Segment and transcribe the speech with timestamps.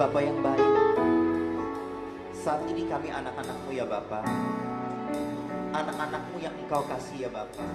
[0.00, 0.72] Bapak yang baik,
[2.32, 4.24] saat ini kami anak-anakmu ya Bapak.
[5.76, 7.68] Anak-anakmu yang engkau kasih ya Bapak.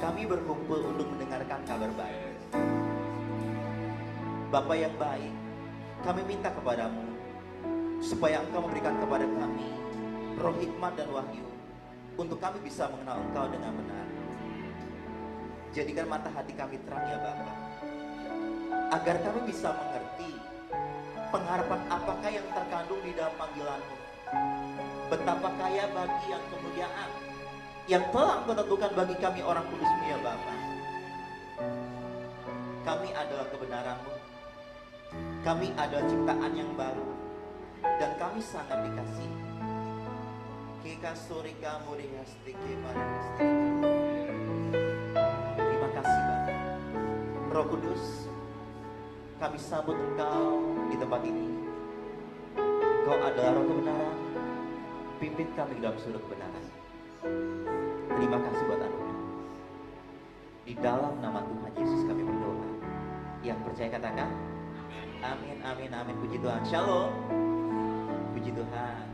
[0.00, 2.32] Kami berkumpul untuk mendengarkan kabar baik.
[4.48, 5.28] Bapak yang baik,
[6.00, 7.04] kami minta kepadamu
[8.00, 9.68] supaya engkau memberikan kepada kami
[10.40, 11.44] roh hikmat dan wahyu
[12.16, 14.08] untuk kami bisa mengenal engkau dengan benar.
[15.76, 17.56] Jadikan mata hati kami terang ya Bapak.
[18.96, 20.51] Agar kami bisa mengerti
[21.32, 23.96] pengharapan apakah yang terkandung di dalam panggilanmu.
[25.08, 27.10] Betapa kaya bagi yang kemuliaan
[27.90, 30.58] yang telah engkau tentukan bagi kami orang kudusmu ya Bapak.
[32.86, 34.14] Kami adalah kebenaranmu.
[35.42, 37.08] Kami adalah ciptaan yang baru.
[37.82, 39.40] Dan kami sangat dikasihi.
[40.82, 42.74] Kika surika murihastike
[45.58, 46.58] Terima kasih Bapak.
[47.50, 48.31] Roh Kudus,
[49.42, 51.50] kami sambut Engkau di tempat ini.
[52.54, 54.18] Engkau adalah roh kebenaran.
[55.18, 56.64] Pimpin kami dalam sudut kebenaran.
[58.06, 59.20] Terima kasih buat anugerah.
[60.62, 62.70] Di dalam nama Tuhan Yesus kami berdoa.
[63.42, 64.30] Yang percaya katakan,
[65.26, 66.14] Amin, amin, amin.
[66.22, 66.62] Puji Tuhan.
[66.62, 67.10] Shalom.
[68.38, 69.04] Puji Tuhan.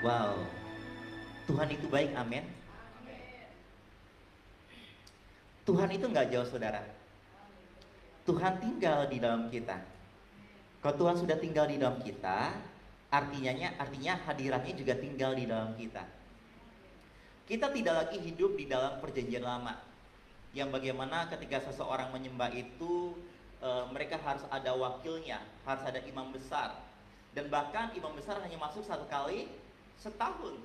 [0.00, 0.40] Wow.
[1.44, 2.65] Tuhan itu baik, amin.
[5.66, 6.78] Tuhan itu nggak jauh saudara.
[8.22, 9.74] Tuhan tinggal di dalam kita.
[10.78, 12.54] Kalau Tuhan sudah tinggal di dalam kita,
[13.10, 16.06] artinya artinya hadiratnya juga tinggal di dalam kita.
[17.46, 19.78] Kita tidak lagi hidup di dalam perjanjian lama.
[20.54, 23.14] Yang bagaimana ketika seseorang menyembah itu
[23.62, 26.74] e, mereka harus ada wakilnya, harus ada imam besar.
[27.34, 29.46] Dan bahkan imam besar hanya masuk satu kali
[29.98, 30.58] setahun.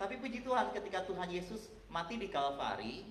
[0.00, 3.04] Tapi puji Tuhan ketika Tuhan Yesus mati di Kalvari,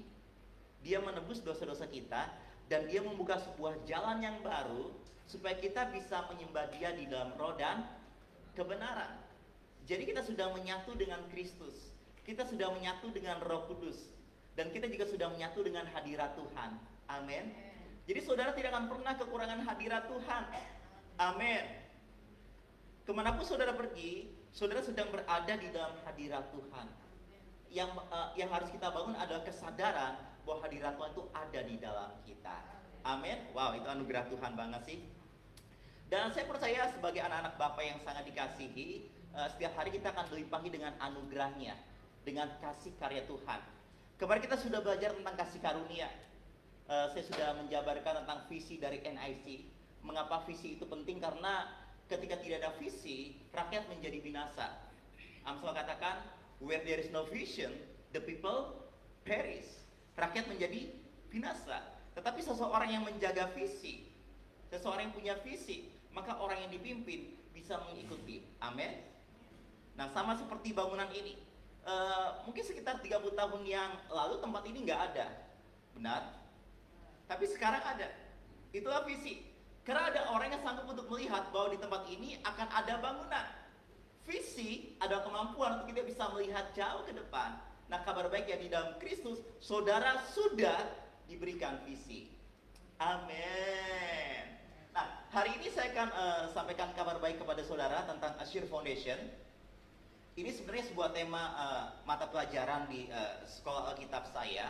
[0.86, 2.30] dia menebus dosa-dosa kita
[2.72, 4.94] dan dia membuka sebuah jalan yang baru
[5.30, 7.86] supaya kita bisa menyembah dia di dalam roh dan
[8.58, 9.20] kebenaran.
[9.90, 11.94] Jadi kita sudah menyatu dengan Kristus.
[12.22, 14.06] Kita sudah menyatu dengan Roh Kudus
[14.54, 16.78] dan kita juga sudah menyatu dengan hadirat Tuhan.
[17.10, 17.50] Amin.
[18.06, 20.44] Jadi saudara tidak akan pernah kekurangan hadirat Tuhan.
[21.18, 21.64] Amin.
[23.02, 26.86] Ke mana pun saudara pergi, saudara sedang berada di dalam hadirat Tuhan.
[27.74, 32.10] Yang uh, yang harus kita bangun adalah kesadaran bahwa hadirat Tuhan itu ada di dalam
[32.26, 32.58] kita.
[33.06, 33.38] Amin.
[33.54, 34.98] Wow, itu anugerah Tuhan banget sih.
[36.10, 39.06] Dan saya percaya sebagai anak-anak Bapak yang sangat dikasihi,
[39.38, 41.78] uh, setiap hari kita akan dilimpahi dengan anugerahnya,
[42.26, 43.62] dengan kasih karya Tuhan.
[44.18, 46.10] Kemarin kita sudah belajar tentang kasih karunia.
[46.90, 49.70] Uh, saya sudah menjabarkan tentang visi dari NIC.
[50.02, 51.22] Mengapa visi itu penting?
[51.22, 51.70] Karena
[52.10, 54.82] ketika tidak ada visi, rakyat menjadi binasa.
[55.46, 56.26] Amsal katakan,
[56.58, 57.70] where there is no vision,
[58.18, 58.90] the people
[59.30, 59.80] perish.
[60.20, 60.92] Rakyat menjadi
[61.32, 61.96] binasa.
[62.20, 64.12] Tetapi seseorang yang menjaga visi,
[64.68, 68.44] seseorang yang punya visi, maka orang yang dipimpin bisa mengikuti.
[68.60, 69.08] Amin.
[69.96, 71.40] Nah, sama seperti bangunan ini.
[71.88, 75.28] Uh, mungkin sekitar 30 tahun yang lalu tempat ini nggak ada.
[75.96, 76.22] Benar?
[77.32, 78.12] Tapi sekarang ada.
[78.76, 79.48] Itulah visi.
[79.88, 83.48] Karena ada orang yang sanggup untuk melihat bahwa di tempat ini akan ada bangunan.
[84.28, 87.58] Visi adalah kemampuan untuk kita bisa melihat jauh ke depan.
[87.90, 90.78] Nah, kabar baik ya di dalam Kristus, saudara sudah
[91.26, 92.30] diberikan visi.
[93.02, 94.46] Amin.
[94.94, 99.18] Nah, hari ini saya akan uh, sampaikan kabar baik kepada saudara tentang Assure Foundation.
[100.38, 104.70] Ini sebenarnya sebuah tema uh, mata pelajaran di uh, sekolah Alkitab saya,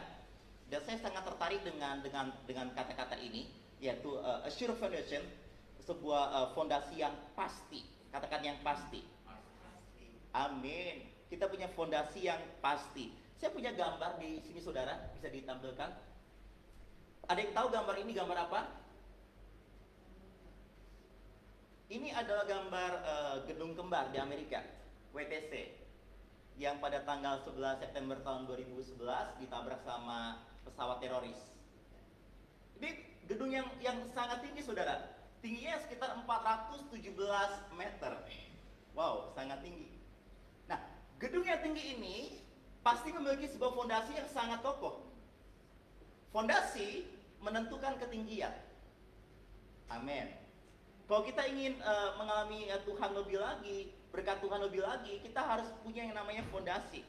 [0.71, 3.51] dan saya sangat tertarik dengan dengan dengan kata-kata ini,
[3.83, 5.27] yaitu uh, Assure Foundation,
[5.83, 7.83] sebuah uh, fondasi yang pasti.
[8.15, 9.03] Katakan yang pasti.
[10.31, 11.18] Amin.
[11.29, 13.13] Kita punya fondasi yang pasti.
[13.37, 15.89] Saya punya gambar di sini saudara, bisa ditampilkan.
[17.29, 18.61] Ada yang tahu gambar ini gambar apa?
[21.89, 24.61] Ini adalah gambar uh, gedung kembar di Amerika,
[25.09, 25.73] WTC,
[26.61, 29.01] yang pada tanggal 11 September tahun 2011
[29.41, 31.49] ditabrak sama pesawat teroris.
[32.77, 32.89] Ini
[33.25, 38.13] gedung yang yang sangat tinggi saudara, tingginya sekitar 417 meter.
[38.93, 39.88] Wow, sangat tinggi.
[41.19, 42.17] Gedung yang tinggi ini
[42.79, 45.03] pasti memiliki sebuah fondasi yang sangat kokoh.
[46.31, 47.03] Fondasi
[47.43, 48.55] menentukan ketinggian.
[49.91, 50.31] Amin.
[51.11, 55.67] Kalau kita ingin uh, mengalami uh, Tuhan lebih lagi, berkat Tuhan lebih lagi, kita harus
[55.83, 57.03] punya yang namanya fondasi.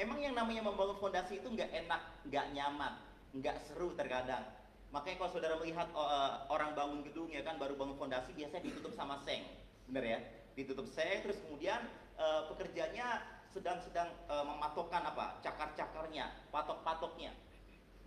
[0.00, 2.96] Memang yang namanya membangun fondasi itu nggak enak, nggak nyaman,
[3.36, 4.48] nggak seru terkadang.
[4.96, 8.96] Makanya kalau saudara melihat uh, orang bangun gedung ya kan baru bangun fondasi biasanya ditutup
[8.96, 9.44] sama seng,
[9.90, 10.18] bener ya?
[10.56, 11.84] Ditutup seng, terus kemudian
[12.16, 13.20] uh, pekerjanya
[13.52, 15.38] sedang-sedang uh, mematokkan apa?
[15.44, 17.36] Cakar-cakarnya, patok-patoknya.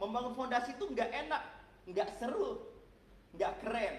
[0.02, 1.42] Membangun fondasi itu nggak enak,
[1.88, 2.66] nggak seru,
[3.38, 3.96] nggak keren.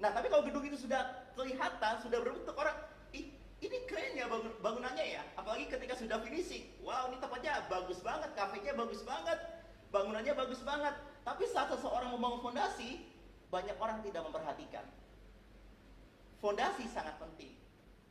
[0.00, 2.76] Nah, tapi kalau gedung itu sudah kelihatan, sudah berbentuk orang,
[3.12, 5.22] ih, ini keren ya bangun, bangunannya ya.
[5.36, 6.70] Apalagi ketika sudah finishing.
[6.80, 9.38] Wow, ini tempatnya bagus banget, kafenya bagus banget,
[9.90, 10.94] bangunannya bagus banget.
[11.26, 13.02] Tapi saat seseorang membangun fondasi,
[13.50, 14.86] banyak orang tidak memperhatikan.
[16.38, 17.65] Fondasi sangat penting.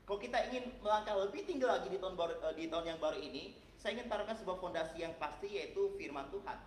[0.05, 3.17] Kalau kita ingin melangkah lebih tinggi lagi di tahun baru, eh, di tahun yang baru
[3.17, 6.57] ini, saya ingin taruhkan sebuah fondasi yang pasti yaitu firman Tuhan.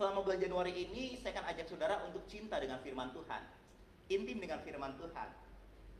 [0.00, 3.42] Selama bulan Januari ini, saya akan ajak saudara untuk cinta dengan firman Tuhan.
[4.08, 5.28] Intim dengan firman Tuhan.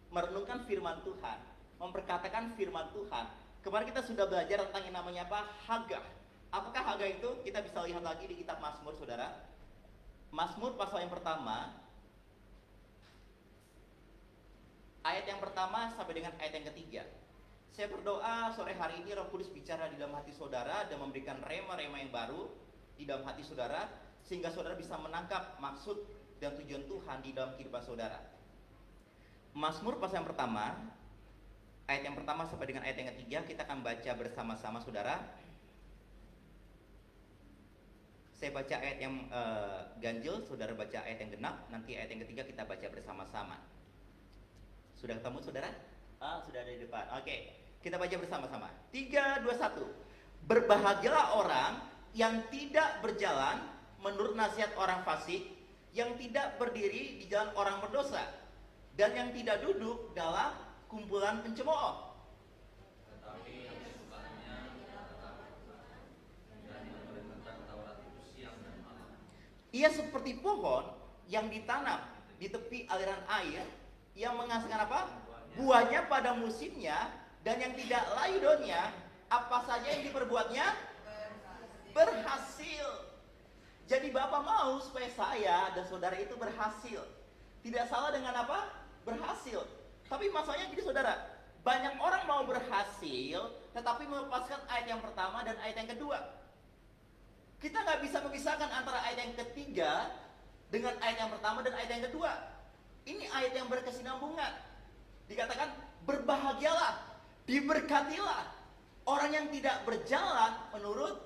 [0.09, 1.39] Merenungkan firman Tuhan.
[1.77, 3.25] Memperkatakan firman Tuhan.
[3.61, 5.45] Kemarin kita sudah belajar tentang yang namanya apa?
[5.69, 6.05] Hagah.
[6.49, 7.29] Apakah Hagah itu?
[7.45, 9.49] Kita bisa lihat lagi di kitab Mazmur, saudara.
[10.33, 11.77] Mazmur pasal yang pertama,
[15.03, 17.03] ayat yang pertama sampai dengan ayat yang ketiga.
[17.73, 21.99] Saya berdoa sore hari ini Roh Kudus bicara di dalam hati saudara dan memberikan rema-rema
[21.99, 22.53] yang baru
[23.01, 23.89] di dalam hati saudara
[24.23, 25.97] sehingga saudara bisa menangkap maksud
[26.39, 28.21] dan tujuan Tuhan di dalam kehidupan saudara.
[29.57, 30.77] Mazmur pasal yang pertama,
[31.89, 35.17] ayat yang pertama sampai dengan ayat yang ketiga kita akan baca bersama-sama saudara.
[38.37, 42.43] Saya baca ayat yang uh, ganjil, saudara baca ayat yang genap, nanti ayat yang ketiga
[42.43, 43.72] kita baca bersama-sama.
[45.03, 45.71] Sudah ketemu saudara?
[46.23, 47.03] Ah, sudah ada di depan.
[47.19, 47.51] Oke,
[47.83, 48.71] kita baca bersama-sama.
[48.95, 50.47] 3, 2, 1.
[50.47, 51.73] Berbahagialah orang
[52.15, 53.67] yang tidak berjalan
[53.99, 55.43] menurut nasihat orang fasik,
[55.91, 58.23] yang tidak berdiri di jalan orang berdosa,
[58.95, 60.55] dan yang tidak duduk dalam
[60.87, 62.15] kumpulan pencemooh.
[69.75, 70.95] Ia seperti pohon
[71.27, 72.07] yang ditanam
[72.39, 73.82] di tepi aliran air
[74.17, 75.09] yang menghasilkan apa?
[75.57, 77.13] Buahnya pada musimnya
[77.45, 78.93] dan yang tidak layu daunnya,
[79.29, 80.67] apa saja yang diperbuatnya
[81.93, 82.87] berhasil.
[83.89, 87.05] Jadi Bapak mau supaya saya dan saudara itu berhasil.
[87.61, 88.69] Tidak salah dengan apa?
[89.05, 89.65] Berhasil.
[90.09, 91.15] Tapi masalahnya gini saudara,
[91.63, 96.19] banyak orang mau berhasil, tetapi melepaskan ayat yang pertama dan ayat yang kedua.
[97.63, 100.11] Kita nggak bisa memisahkan antara ayat yang ketiga
[100.75, 102.52] dengan ayat yang pertama dan ayat yang kedua.
[103.03, 104.53] Ini ayat yang berkesinambungan.
[105.27, 105.75] Dikatakan
[106.07, 107.03] berbahagialah,
[107.47, 108.43] diberkatilah
[109.07, 111.19] orang yang tidak berjalan menurut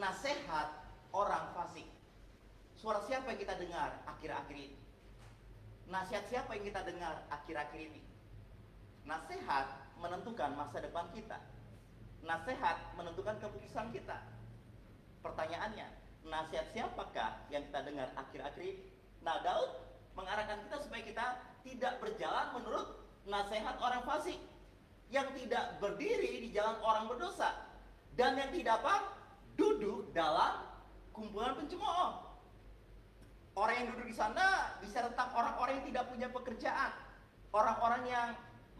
[0.00, 0.72] nasihat
[1.12, 1.84] orang fasik.
[2.80, 4.78] Suara siapa yang kita dengar akhir-akhir ini?
[5.92, 8.00] Nasihat siapa yang kita dengar akhir-akhir ini?
[9.04, 9.66] Nasihat
[10.00, 11.38] menentukan masa depan kita.
[12.24, 14.18] Nasihat menentukan keputusan kita.
[15.20, 15.86] Pertanyaannya,
[16.26, 18.82] nasihat siapakah yang kita dengar akhir-akhir ini?
[19.22, 19.70] Nah, Daud
[20.12, 21.26] mengarahkan kita supaya kita
[21.62, 22.86] tidak berjalan menurut
[23.24, 24.38] nasihat orang fasik
[25.12, 27.52] yang tidak berdiri di jalan orang berdosa
[28.16, 29.12] dan yang tidak apa
[29.56, 30.64] duduk dalam
[31.12, 32.32] kumpulan pencemooh.
[33.52, 36.92] Orang yang duduk di sana bisa tentang orang-orang yang tidak punya pekerjaan,
[37.52, 38.28] orang-orang yang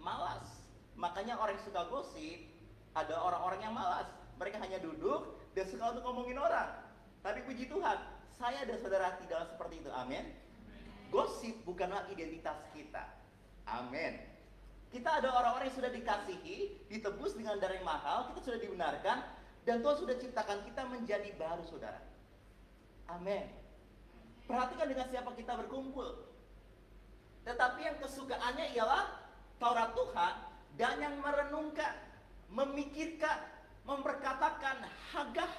[0.00, 0.72] malas.
[0.96, 2.40] Makanya orang yang suka gosip
[2.96, 4.08] ada orang-orang yang malas.
[4.40, 6.72] Mereka hanya duduk dan suka untuk ngomongin orang.
[7.20, 7.98] Tapi puji Tuhan,
[8.40, 9.90] saya dan saudara tidak seperti itu.
[9.92, 10.32] Amin.
[11.12, 13.04] Gosip bukanlah identitas kita.
[13.68, 14.16] Amin.
[14.88, 19.18] Kita ada orang-orang yang sudah dikasihi, ditebus dengan darah yang mahal, kita sudah dibenarkan,
[19.68, 22.00] dan Tuhan sudah ciptakan kita menjadi baru saudara.
[23.12, 23.44] Amin.
[24.48, 26.32] Perhatikan dengan siapa kita berkumpul.
[27.44, 29.04] Tetapi yang kesukaannya ialah
[29.60, 30.34] Taurat Tuhan
[30.80, 31.92] dan yang merenungkan,
[32.48, 33.38] memikirkan,
[33.84, 35.52] memperkatakan hagah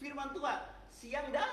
[0.00, 1.52] firman Tuhan siang dan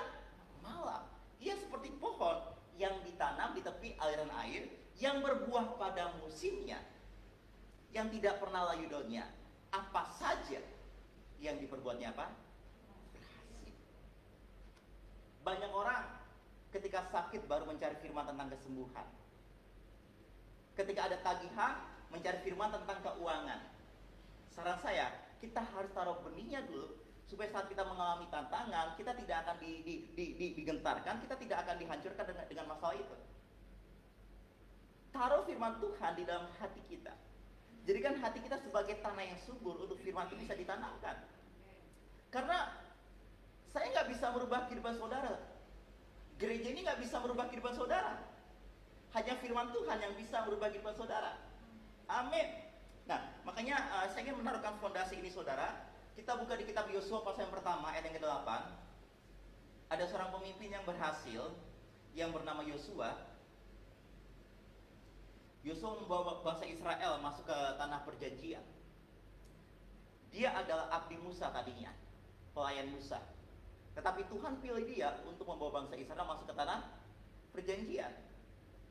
[0.64, 1.04] malam.
[1.38, 4.68] Ia seperti pohon yang ditanam di tepi aliran air
[5.00, 6.80] yang berbuah pada musimnya
[7.92, 9.24] yang tidak pernah layu daunnya
[9.72, 10.60] apa saja
[11.40, 12.32] yang diperbuatnya apa?
[13.12, 13.76] Berhasil.
[15.44, 16.00] Banyak orang
[16.72, 19.08] ketika sakit baru mencari firman tentang kesembuhan.
[20.76, 21.80] Ketika ada tagihan,
[22.12, 23.60] mencari firman tentang keuangan.
[24.52, 29.56] Saran saya, kita harus taruh benihnya dulu supaya saat kita mengalami tantangan, kita tidak akan
[29.58, 33.16] di, di, di, di, digentarkan, kita tidak akan dihancurkan dengan, dengan masalah itu.
[35.10, 37.14] Taruh firman Tuhan di dalam hati kita.
[37.86, 41.22] Jadikan hati kita sebagai tanah yang subur untuk firman itu bisa ditanamkan.
[42.30, 42.74] Karena
[43.70, 45.34] saya nggak bisa merubah kehidupan saudara.
[46.36, 48.22] Gereja ini nggak bisa merubah kehidupan saudara.
[49.14, 51.38] Hanya firman Tuhan yang bisa merubah kehidupan saudara.
[52.10, 52.66] Amin.
[53.06, 55.85] Nah, makanya uh, saya ingin menaruhkan fondasi ini saudara.
[56.16, 58.48] Kita buka di kitab Yosua pasal yang pertama ayat yang ke-8.
[59.92, 61.52] Ada seorang pemimpin yang berhasil
[62.16, 63.36] yang bernama Yosua
[65.66, 68.62] Yosua membawa bangsa Israel masuk ke tanah perjanjian.
[70.30, 71.90] Dia adalah abdi Musa tadinya,
[72.54, 73.18] pelayan Musa.
[73.98, 76.86] Tetapi Tuhan pilih dia untuk membawa bangsa Israel masuk ke tanah
[77.50, 78.14] perjanjian.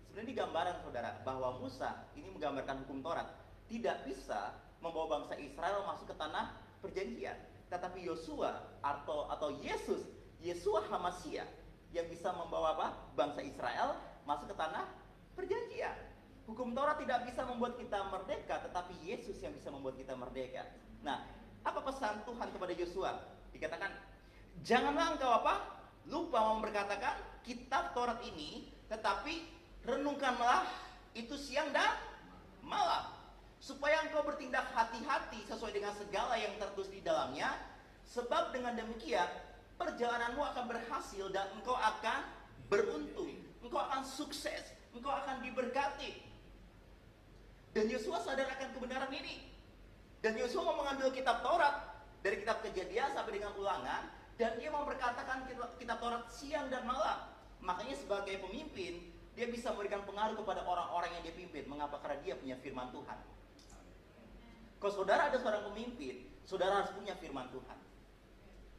[0.03, 3.32] Sebenarnya ini gambaran saudara bahwa Musa ini menggambarkan hukum Taurat
[3.72, 7.38] tidak bisa membawa bangsa Israel masuk ke tanah perjanjian.
[7.74, 10.06] Tetapi Yosua atau atau Yesus,
[10.38, 11.50] Yesua Hamasia
[11.89, 12.88] yang bisa membawa apa?
[13.18, 13.98] Bangsa Israel
[14.30, 14.86] masuk ke tanah
[15.34, 15.98] perjanjian.
[16.46, 20.62] Hukum Taurat tidak bisa membuat kita merdeka, tetapi Yesus yang bisa membuat kita merdeka.
[21.01, 21.25] Nah,
[21.65, 23.18] apa pesan Tuhan kepada Yosua?
[23.50, 23.89] Dikatakan,
[24.62, 25.54] janganlah engkau apa?
[26.06, 29.42] Lupa memberkatakan kitab Taurat ini, tetapi
[29.89, 30.70] renungkanlah
[31.18, 31.98] itu siang dan
[32.62, 33.14] malam
[33.65, 37.50] supaya engkau bertindak hati-hati sesuai dengan segala yang tertulis di dalamnya
[38.05, 39.25] sebab dengan demikian
[39.81, 42.29] perjalananmu akan berhasil dan engkau akan
[42.69, 43.34] beruntung.
[43.65, 44.69] Engkau akan sukses.
[44.93, 46.22] Engkau akan diberkati.
[47.74, 49.50] Dan Yosua sadar akan kebenaran ini.
[50.22, 52.05] Dan Yosua mau mengambil kitab Taurat.
[52.22, 54.13] Dari kitab kejadian sampai dengan ulangan.
[54.38, 57.34] Dan dia mau berkatakan kitab, kitab Taurat siang dan malam.
[57.65, 59.01] Makanya sebagai pemimpin
[59.34, 61.65] dia bisa memberikan pengaruh kepada orang-orang yang dia pimpin.
[61.65, 61.98] Mengapa?
[62.00, 63.35] Karena dia punya firman Tuhan
[64.79, 67.79] kalau saudara ada seorang pemimpin, saudara harus punya firman Tuhan.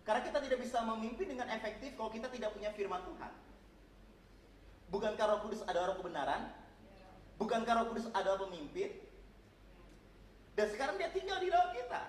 [0.06, 3.32] Karena kita tidak bisa memimpin dengan efektif kalau kita tidak punya firman Tuhan.
[4.86, 6.42] Bukankah Roh Kudus ada orang kebenaran?
[7.42, 9.02] Bukankah Roh Kudus ada pemimpin?
[10.54, 12.06] Dan sekarang dia tinggal di dalam kita.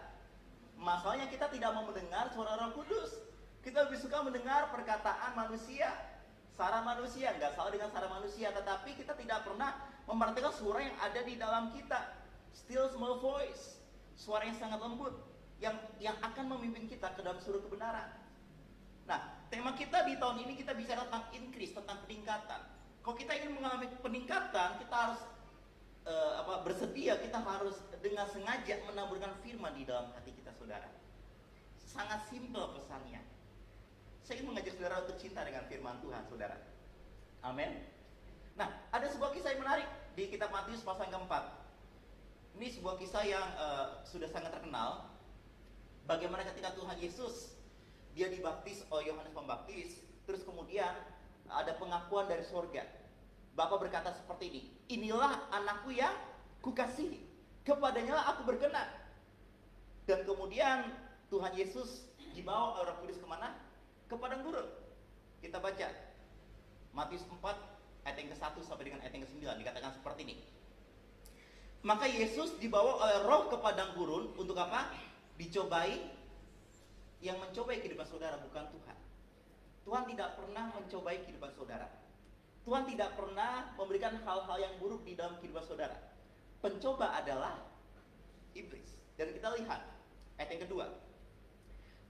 [0.77, 3.17] Masalahnya kita tidak mau mendengar suara Roh Kudus.
[3.65, 5.89] Kita lebih suka mendengar perkataan manusia,
[6.53, 9.73] Sarah manusia, nggak salah dengan Sarah manusia, tetapi kita tidak pernah
[10.05, 12.13] memperhatikan suara yang ada di dalam kita.
[12.53, 13.76] Still small voice
[14.17, 15.13] suara yang sangat lembut
[15.61, 18.09] yang yang akan memimpin kita ke dalam seluruh kebenaran.
[19.07, 22.61] Nah, tema kita di tahun ini kita bicara tentang increase, tentang peningkatan.
[23.01, 25.21] Kalau kita ingin mengalami peningkatan, kita harus
[26.03, 30.91] uh, apa bersedia, kita harus dengan sengaja menaburkan firman di dalam hati kita, saudara.
[31.79, 33.23] Sangat simpel pesannya.
[34.27, 36.59] Saya ingin mengajak saudara untuk cinta dengan firman Tuhan, saudara.
[37.47, 37.87] Amin.
[38.59, 39.87] Nah, ada sebuah kisah yang menarik
[40.19, 41.56] di kitab Matius pasal keempat.
[42.57, 45.13] Ini sebuah kisah yang uh, sudah sangat terkenal.
[46.09, 47.53] Bagaimana ketika Tuhan Yesus
[48.17, 50.89] dia dibaptis oleh Yohanes Pembaptis, terus kemudian
[51.45, 52.81] ada pengakuan dari surga.
[53.53, 56.17] Bapak berkata seperti ini, inilah anakku yang
[56.65, 57.21] kukasihi,
[57.61, 58.89] kepadanya aku berkenan.
[60.09, 60.97] Dan kemudian
[61.29, 63.53] Tuhan Yesus dibawa oleh Roh Kudus ke mana?
[64.09, 64.65] Ke padang gurun.
[65.45, 65.93] Kita baca
[66.89, 67.37] Matius 4
[68.01, 70.56] ayat yang ke-1 sampai dengan ayat yang ke-9 dikatakan seperti ini.
[71.87, 74.91] Maka Yesus dibawa oleh roh ke padang gurun untuk apa?
[75.39, 75.95] Dicobai.
[77.23, 78.97] Yang mencobai kehidupan saudara bukan Tuhan.
[79.87, 81.87] Tuhan tidak pernah mencobai kehidupan saudara.
[82.67, 85.95] Tuhan tidak pernah memberikan hal-hal yang buruk di dalam kehidupan saudara.
[86.59, 87.55] Pencoba adalah
[88.51, 88.99] iblis.
[89.15, 89.87] Dan kita lihat
[90.35, 90.91] ayat yang kedua.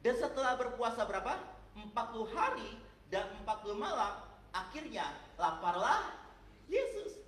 [0.01, 1.38] Dan setelah berpuasa berapa?
[1.77, 1.93] 40
[2.34, 2.81] hari
[3.13, 6.17] dan 40 malam, akhirnya laparlah
[6.65, 7.26] Yesus.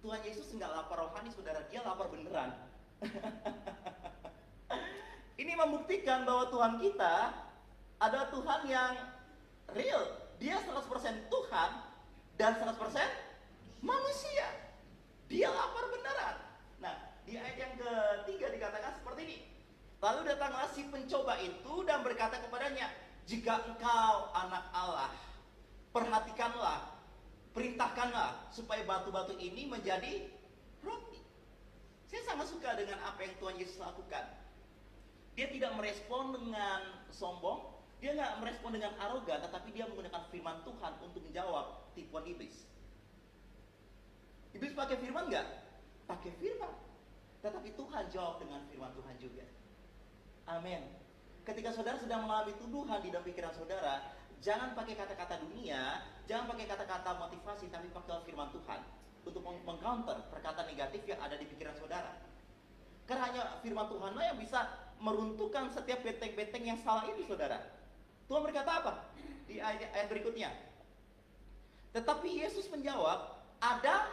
[0.00, 2.56] Tuhan Yesus nggak lapar rohani saudara, dia lapar beneran.
[5.40, 7.14] Ini membuktikan bahwa Tuhan kita
[8.00, 8.92] adalah Tuhan yang
[9.76, 10.04] real.
[10.40, 11.70] Dia 100% Tuhan
[12.40, 12.80] dan 100%
[13.84, 14.48] manusia.
[15.28, 16.36] Dia lapar beneran.
[16.80, 16.96] Nah,
[17.28, 19.38] di ayat yang ketiga dikatakan seperti ini.
[20.00, 22.88] Lalu datanglah si pencoba itu dan berkata kepadanya,
[23.28, 25.12] "Jika engkau anak Allah,
[25.92, 26.99] perhatikanlah
[27.50, 30.30] perintahkanlah supaya batu-batu ini menjadi
[30.82, 31.20] roti.
[32.06, 34.24] Saya sangat suka dengan apa yang Tuhan Yesus lakukan.
[35.38, 36.80] Dia tidak merespon dengan
[37.14, 37.70] sombong,
[38.02, 42.66] dia nggak merespon dengan arogan, tetapi dia menggunakan firman Tuhan untuk menjawab tipuan iblis.
[44.50, 45.46] Iblis pakai firman nggak?
[46.10, 46.74] Pakai firman.
[47.40, 49.46] Tetapi Tuhan jawab dengan firman Tuhan juga.
[50.50, 50.82] Amin.
[51.46, 56.64] Ketika saudara sedang mengalami tuduhan di dalam pikiran saudara, Jangan pakai kata-kata dunia, jangan pakai
[56.64, 58.80] kata-kata motivasi, tapi pakai firman Tuhan
[59.28, 62.16] untuk mengcounter perkataan negatif yang ada di pikiran saudara.
[63.04, 64.64] Karena hanya firman Tuhan yang bisa
[64.96, 67.60] meruntuhkan setiap beteng-beteng yang salah ini, saudara.
[68.32, 68.92] Tuhan berkata apa?
[69.44, 70.48] Di ayat, ayat berikutnya.
[71.92, 74.08] Tetapi Yesus menjawab, ada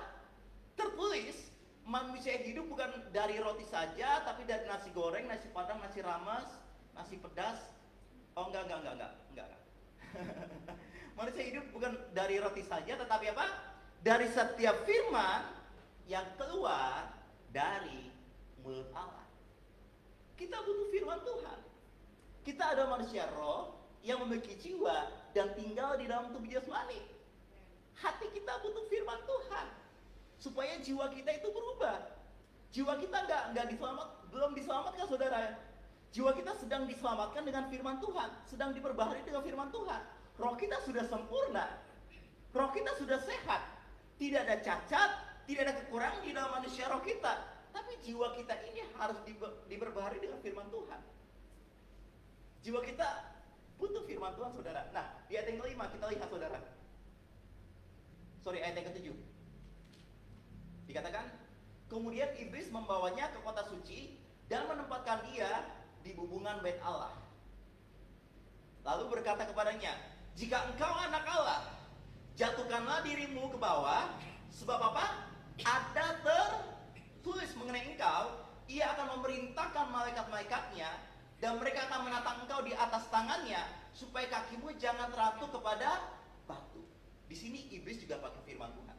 [0.76, 1.40] tertulis
[1.88, 6.52] manusia hidup bukan dari roti saja, tapi dari nasi goreng, nasi padang, nasi rames,
[6.92, 7.64] nasi pedas.
[8.36, 9.14] Oh enggak, enggak, enggak, enggak.
[11.18, 13.46] Manusia hidup bukan dari roti saja, tetapi apa?
[14.06, 15.50] Dari setiap firman
[16.06, 17.10] yang keluar
[17.50, 18.08] dari
[18.62, 19.26] mulut Allah.
[20.38, 21.60] Kita butuh firman Tuhan.
[22.46, 27.02] Kita ada manusia roh yang memiliki jiwa dan tinggal di dalam tubuh jasmani.
[27.98, 29.68] Hati kita butuh firman Tuhan
[30.38, 32.14] supaya jiwa kita itu berubah.
[32.72, 35.58] Jiwa kita nggak nggak diselamat, belum diselamatkan saudara.
[36.18, 40.02] Jiwa kita sedang diselamatkan dengan firman Tuhan, sedang diperbaharui dengan firman Tuhan.
[40.42, 41.78] Roh kita sudah sempurna.
[42.58, 43.78] Roh kita sudah sehat.
[44.18, 45.10] tidak ada cacat,
[45.46, 47.62] tidak ada kekurangan di dalam manusia roh kita.
[47.70, 49.22] Tapi jiwa kita ini harus
[49.70, 50.98] diperbaharui dengan firman Tuhan.
[52.66, 53.08] Jiwa kita
[53.78, 54.90] butuh firman Tuhan, saudara.
[54.90, 56.66] Nah, di ayat yang kelima kita lihat, saudara.
[58.42, 59.18] Sorry, ayat yang ketujuh.
[60.90, 61.30] Dikatakan,
[61.94, 64.18] kemudian iblis membawanya ke kota suci
[64.50, 65.77] dan menempatkan dia
[66.08, 67.12] di bubungan bait Allah.
[68.88, 69.92] Lalu berkata kepadanya,
[70.40, 71.68] jika engkau anak Allah,
[72.40, 74.16] jatuhkanlah dirimu ke bawah,
[74.48, 75.28] sebab apa?
[75.60, 80.88] Ada tertulis mengenai engkau, ia akan memerintahkan malaikat-malaikatnya
[81.44, 83.60] dan mereka akan menatang engkau di atas tangannya
[83.92, 86.16] supaya kakimu jangan teratu kepada
[86.48, 86.88] batu.
[87.28, 88.98] Di sini iblis juga pakai firman Tuhan.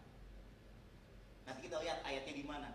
[1.48, 2.68] Nanti kita lihat ayatnya di mana.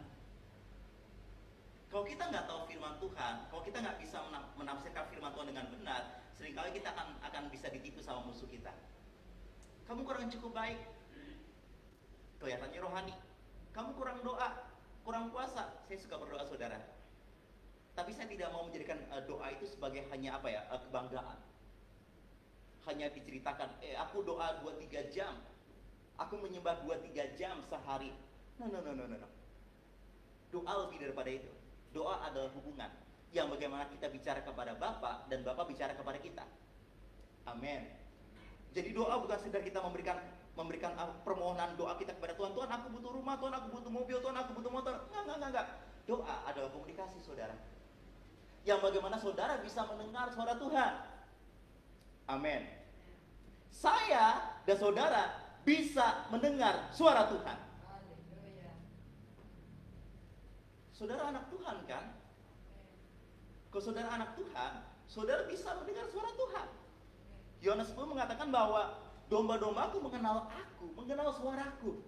[1.94, 4.18] Kalau kita nggak tahu firman Tuhan, kalau kita nggak bisa
[4.58, 8.74] menafsirkan firman Tuhan dengan benar, sering kali kita akan akan bisa ditipu sama musuh kita.
[9.86, 10.82] Kamu kurang cukup baik,
[12.42, 13.14] kelihatannya rohani.
[13.78, 14.74] Kamu kurang doa,
[15.06, 15.86] kurang puasa.
[15.86, 16.82] Saya suka berdoa saudara.
[17.94, 21.38] Tapi saya tidak mau menjadikan uh, doa itu sebagai hanya apa ya uh, kebanggaan.
[22.90, 25.38] Hanya diceritakan, eh aku doa 2-3 jam,
[26.18, 28.10] aku menyembah 2-3 jam sehari.
[28.58, 29.30] No, no, no, no, no.
[30.50, 31.54] Doa lebih daripada itu.
[31.94, 32.90] Doa adalah hubungan
[33.34, 36.46] yang bagaimana kita bicara kepada Bapa dan Bapa bicara kepada kita.
[37.46, 37.86] Amin.
[38.74, 40.18] Jadi doa bukan sekedar kita memberikan
[40.54, 40.94] memberikan
[41.26, 42.54] permohonan doa kita kepada Tuhan.
[42.54, 44.94] Tuhan, aku butuh rumah, Tuhan, aku butuh mobil, Tuhan, aku butuh motor.
[45.10, 45.68] Enggak, enggak, enggak, enggak.
[46.06, 47.58] Doa adalah komunikasi, Saudara.
[48.64, 50.94] Yang bagaimana saudara bisa mendengar suara Tuhan.
[52.32, 52.62] Amin.
[53.74, 55.24] Saya dan saudara
[55.68, 57.58] bisa mendengar suara Tuhan.
[61.04, 62.16] Saudara anak Tuhan kan?
[63.68, 64.72] Kalau saudara anak Tuhan,
[65.04, 66.68] saudara bisa mendengar suara Tuhan.
[67.60, 72.00] Yohanes pun mengatakan bahwa domba-dombaku mengenal aku, mengenal suaraku.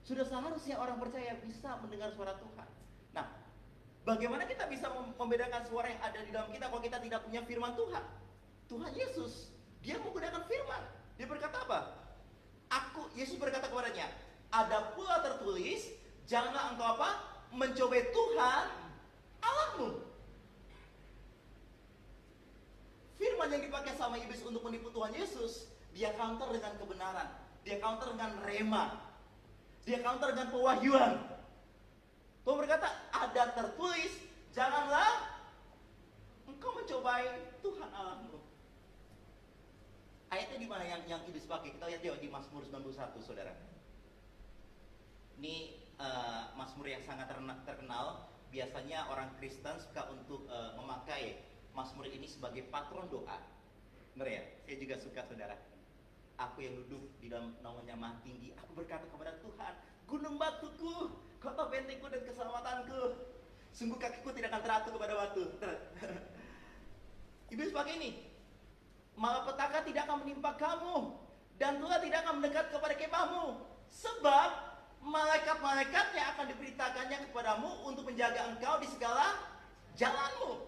[0.00, 2.68] Sudah seharusnya orang percaya bisa mendengar suara Tuhan.
[3.12, 3.28] Nah,
[4.08, 4.88] bagaimana kita bisa
[5.20, 8.04] membedakan suara yang ada di dalam kita kalau kita tidak punya firman Tuhan?
[8.64, 9.52] Tuhan Yesus,
[9.84, 10.82] dia menggunakan firman.
[11.20, 12.00] Dia berkata apa?
[12.72, 14.08] Aku, Yesus berkata kepadanya,
[14.48, 15.92] ada pula tertulis,
[16.24, 17.33] janganlah engkau apa?
[17.54, 18.66] Mencobai Tuhan
[19.40, 19.88] Allahmu.
[23.14, 27.28] Firman yang dipakai sama iblis untuk menipu Tuhan Yesus, dia counter dengan kebenaran,
[27.62, 28.84] dia counter dengan rema,
[29.86, 31.12] dia counter dengan pewahyuan.
[32.44, 34.12] Tuhan berkata, ada tertulis,
[34.52, 35.40] janganlah
[36.44, 38.36] engkau mencobai Tuhan Allahmu.
[40.28, 41.72] Ayatnya di mana yang yang iblis pakai?
[41.72, 43.54] Kita lihat ya di Mazmur 91, saudara.
[45.38, 47.30] Ini uh, Mazmur yang sangat
[47.66, 48.30] terkenal.
[48.54, 51.42] Biasanya orang Kristen suka untuk uh, memakai
[51.74, 53.42] Mazmur ini sebagai patron doa.
[54.14, 54.42] Benar ya?
[54.62, 55.58] Saya juga suka saudara.
[56.38, 59.74] Aku yang duduk di dalam namanya mah tinggi, aku berkata kepada Tuhan,
[60.10, 63.02] gunung batuku, kota bentengku dan keselamatanku.
[63.74, 65.44] Sungguh kakiku tidak akan teratu kepada batu.
[67.54, 68.10] Ibu pakai ini.
[69.14, 70.96] Malapetaka tidak akan menimpa kamu
[71.58, 73.46] dan Tuhan tidak akan mendekat kepada kemahmu.
[73.90, 74.73] Sebab
[75.04, 79.36] malaikat-malaikatnya akan diberitakannya kepadamu untuk menjaga engkau di segala
[80.00, 80.64] jalanmu.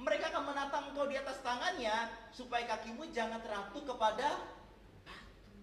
[0.00, 4.40] Mereka akan menatang engkau di atas tangannya supaya kakimu jangan teratu kepada
[5.04, 5.60] batu.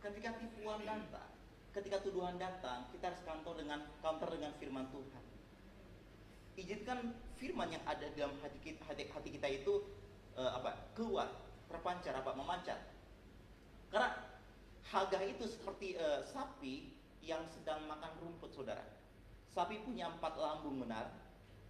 [0.00, 1.28] Ketika tipuan datang,
[1.76, 5.24] ketika tuduhan datang, kita harus counter dengan counter dengan firman Tuhan.
[6.54, 6.98] Izinkan
[7.36, 9.82] firman yang ada dalam hati kita, hati, hati kita itu
[10.38, 10.94] uh, apa?
[10.94, 11.28] keluar,
[11.66, 12.30] terpancar apa?
[12.38, 12.78] memancar.
[13.90, 14.33] Karena
[14.88, 16.92] Hagah itu seperti uh, sapi
[17.24, 18.84] yang sedang makan rumput, saudara.
[19.48, 21.08] Sapi punya empat lambung benar.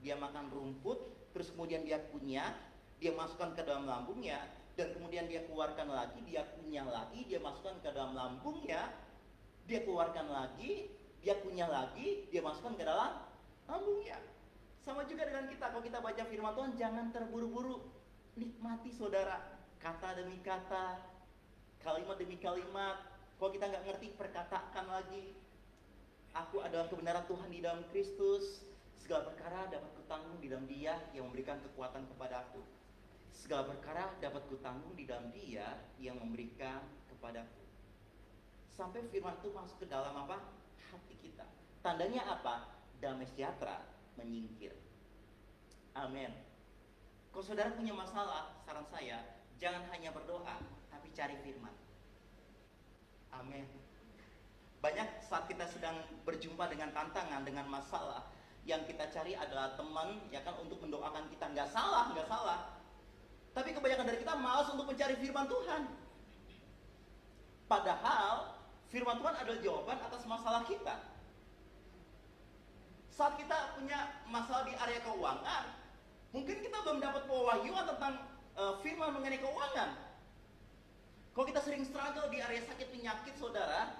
[0.02, 2.52] Dia makan rumput, terus kemudian dia punya,
[2.98, 4.42] dia masukkan ke dalam lambungnya,
[4.74, 8.90] dan kemudian dia keluarkan lagi, dia punya lagi, dia masukkan ke dalam lambungnya,
[9.64, 10.90] dia keluarkan lagi,
[11.22, 13.24] dia punya lagi, dia masukkan ke dalam
[13.70, 14.18] lambungnya.
[14.84, 17.88] Sama juga dengan kita, kalau kita baca firman Tuhan, jangan terburu-buru.
[18.36, 19.40] Nikmati saudara,
[19.80, 21.13] kata demi kata,
[21.84, 22.96] kalimat demi kalimat.
[23.36, 25.36] Kalau kita nggak ngerti, perkatakan lagi.
[26.34, 28.64] Aku adalah kebenaran Tuhan di dalam Kristus.
[28.96, 32.64] Segala perkara dapat kutanggung di dalam Dia yang memberikan kekuatan kepada aku.
[33.36, 36.80] Segala perkara dapat kutanggung di dalam Dia yang memberikan
[37.12, 37.62] kepadaku.
[38.72, 40.40] Sampai firman itu masuk ke dalam apa?
[40.90, 41.44] Hati kita.
[41.84, 42.80] Tandanya apa?
[42.98, 43.84] Damai sejahtera
[44.16, 44.72] menyingkir.
[45.94, 46.32] Amin.
[47.30, 49.20] Kalau saudara punya masalah, saran saya,
[49.60, 50.58] jangan hanya berdoa,
[51.14, 51.72] cari firman.
[53.32, 53.66] Amin.
[54.82, 55.96] Banyak saat kita sedang
[56.28, 58.28] berjumpa dengan tantangan, dengan masalah,
[58.68, 61.48] yang kita cari adalah teman, ya kan, untuk mendoakan kita.
[61.54, 62.76] Nggak salah, nggak salah.
[63.54, 65.82] Tapi kebanyakan dari kita malas untuk mencari firman Tuhan.
[67.64, 68.54] Padahal
[68.94, 70.94] Firman Tuhan adalah jawaban atas masalah kita.
[73.10, 75.64] Saat kita punya masalah di area keuangan,
[76.30, 78.22] mungkin kita belum dapat pewahyuan tentang
[78.54, 79.98] uh, firman mengenai keuangan.
[81.34, 83.90] Kalau kita sering struggle di area sakit penyakit, saudara,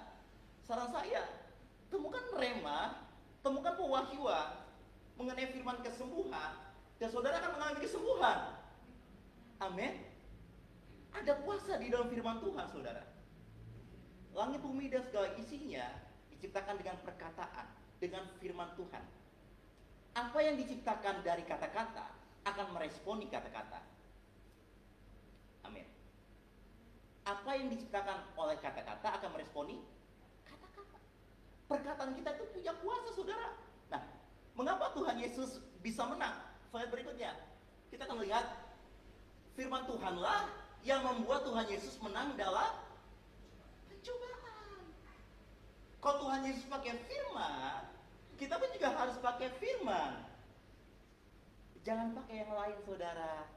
[0.63, 1.27] saran saya,
[1.91, 3.03] temukan rema,
[3.43, 4.63] temukan pewahyuan
[5.19, 6.55] mengenai firman kesembuhan,
[6.95, 8.39] dan saudara akan mengalami kesembuhan.
[9.59, 9.93] Amin.
[11.11, 13.03] Ada kuasa di dalam firman Tuhan, saudara.
[14.35, 15.91] Langit bumi dan segala isinya
[16.31, 17.67] diciptakan dengan perkataan,
[17.99, 19.03] dengan firman Tuhan.
[20.15, 22.15] Apa yang diciptakan dari kata-kata
[22.47, 23.79] akan meresponi kata-kata.
[25.63, 25.94] Amin.
[27.25, 29.81] Apa yang diciptakan oleh kata-kata akan meresponi
[30.45, 30.97] kata-kata.
[31.65, 33.49] Perkataan kita itu punya kuasa, saudara.
[33.89, 34.01] Nah,
[34.53, 36.37] mengapa Tuhan Yesus bisa menang?
[36.69, 37.33] Slide berikutnya.
[37.89, 38.45] Kita akan lihat
[39.57, 40.53] firman Tuhanlah
[40.85, 42.77] yang membuat Tuhan Yesus menang dalam
[43.89, 44.85] pencobaan.
[45.97, 47.81] Kalau Tuhan Yesus pakai firman,
[48.37, 50.21] kita pun juga harus pakai firman.
[51.81, 53.49] Jangan pakai yang lain, saudara.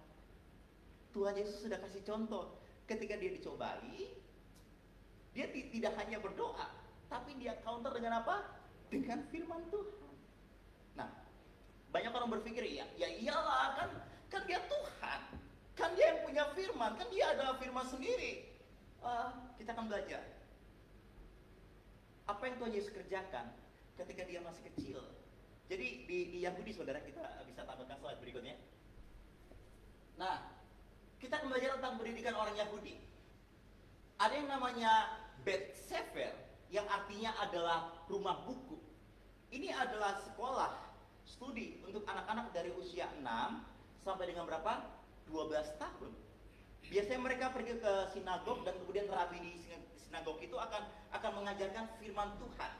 [1.12, 2.57] Tuhan Yesus sudah kasih contoh.
[2.88, 4.16] Ketika dia dicobai,
[5.36, 6.72] dia tidak hanya berdoa,
[7.12, 8.48] tapi dia counter dengan apa?
[8.88, 10.16] Dengan firman Tuhan.
[10.96, 11.08] Nah,
[11.92, 13.88] banyak orang berpikir, ya, ya iyalah kan,
[14.32, 15.20] kan dia Tuhan,
[15.76, 18.48] kan dia yang punya firman, kan dia adalah firman sendiri.
[19.04, 20.24] Uh, kita akan belajar
[22.26, 23.52] apa yang Tuhan Yesus kerjakan
[24.00, 25.00] ketika dia masih kecil.
[25.68, 28.56] Jadi di, di Yahudi saudara kita bisa tampilkan slide berikutnya.
[30.16, 30.57] Nah,
[31.18, 32.98] kita belajar tentang pendidikan orang Yahudi.
[34.18, 34.92] Ada yang namanya
[35.46, 36.34] Bet Sefer,
[36.70, 38.78] yang artinya adalah rumah buku.
[39.48, 40.72] Ini adalah sekolah
[41.24, 43.24] studi untuk anak-anak dari usia 6
[44.02, 44.84] sampai dengan berapa?
[45.28, 46.12] 12 tahun.
[46.88, 49.52] Biasanya mereka pergi ke sinagog dan kemudian rabi di
[50.00, 52.72] sinagog itu akan akan mengajarkan firman Tuhan.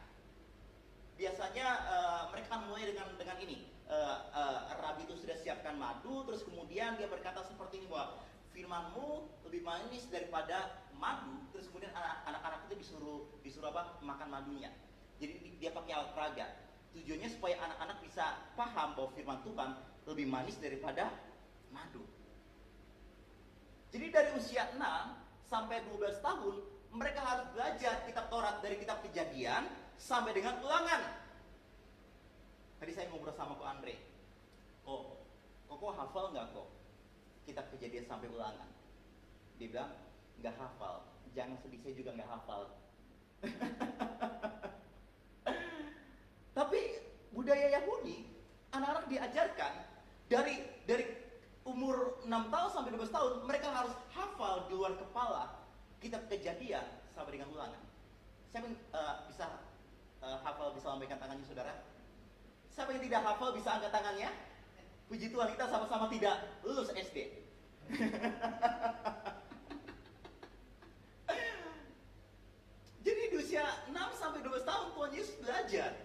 [1.18, 3.68] Biasanya uh, mereka mulai dengan dengan ini.
[3.88, 8.20] Uh, uh, rabi itu sudah siapkan madu, terus kemudian dia berkata seperti ini bahwa
[8.58, 11.94] firmanmu lebih manis daripada madu, terus kemudian
[12.26, 14.02] anak-anak itu disuruh disuruh apa?
[14.02, 14.74] makan madunya.
[15.22, 16.46] Jadi dia pakai alat peraga
[16.88, 18.24] Tujuannya supaya anak-anak bisa
[18.58, 19.70] paham bahwa firman Tuhan
[20.08, 21.12] lebih manis daripada
[21.70, 22.02] madu.
[23.92, 24.80] Jadi dari usia 6
[25.46, 26.54] sampai 12 tahun,
[26.96, 29.68] mereka harus belajar kitab Taurat dari kitab kejadian
[30.00, 31.02] sampai dengan ulangan.
[32.80, 33.94] Tadi saya ngobrol sama Ko Andre.
[34.82, 35.02] Kok,
[35.68, 36.77] kok, hafal nggak kok
[37.48, 38.68] kitab kejadian sampai ulangan?
[39.56, 39.96] Dia bilang,
[40.44, 41.08] nggak hafal.
[41.32, 42.62] Jangan sedih, saya juga nggak hafal.
[46.58, 46.80] Tapi
[47.32, 48.28] budaya Yahudi,
[48.76, 49.72] anak-anak diajarkan
[50.28, 51.04] dari dari
[51.64, 55.56] umur 6 tahun sampai 12 tahun, mereka harus hafal di luar kepala
[56.00, 56.84] kitab kejadian
[57.16, 57.80] sampai dengan ulangan.
[58.48, 59.46] Siapa yang uh, bisa
[60.24, 61.84] uh, hafal bisa lambaikan tangannya saudara?
[62.72, 64.30] Siapa yang tidak hafal bisa angkat tangannya?
[65.08, 67.32] Puji Tuhan kita sama-sama tidak lulus SD.
[73.08, 75.96] Jadi di usia 6 sampai 12 tahun Tuhan Yesus belajar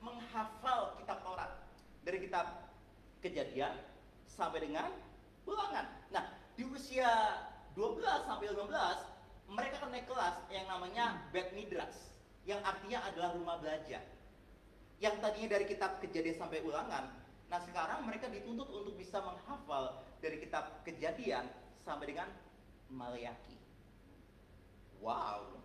[0.00, 1.60] menghafal kitab Taurat
[2.08, 2.72] dari kitab
[3.20, 3.76] Kejadian
[4.24, 4.96] sampai dengan
[5.44, 5.84] Ulangan.
[6.08, 7.44] Nah, di usia
[7.76, 12.16] 12 sampai 15 mereka akan naik kelas yang namanya Bet Midras
[12.48, 14.00] yang artinya adalah rumah belajar.
[15.04, 17.17] Yang tadinya dari kitab Kejadian sampai Ulangan,
[17.48, 21.48] nah sekarang mereka dituntut untuk bisa menghafal dari kitab Kejadian
[21.80, 22.28] sampai dengan
[22.92, 23.56] Maleaki.
[25.00, 25.58] Wow,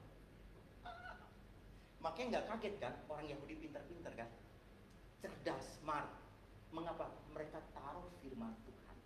[2.03, 4.29] Makanya nggak kaget kan orang Yahudi pintar-pintar kan?
[5.23, 6.11] Cerdas, smart.
[6.75, 7.07] Mengapa?
[7.31, 8.97] Mereka taruh firman Tuhan.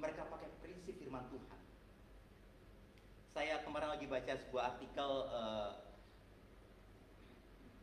[0.00, 1.60] Mereka pakai prinsip firman Tuhan.
[3.36, 5.70] Saya kemarin lagi baca sebuah artikel uh,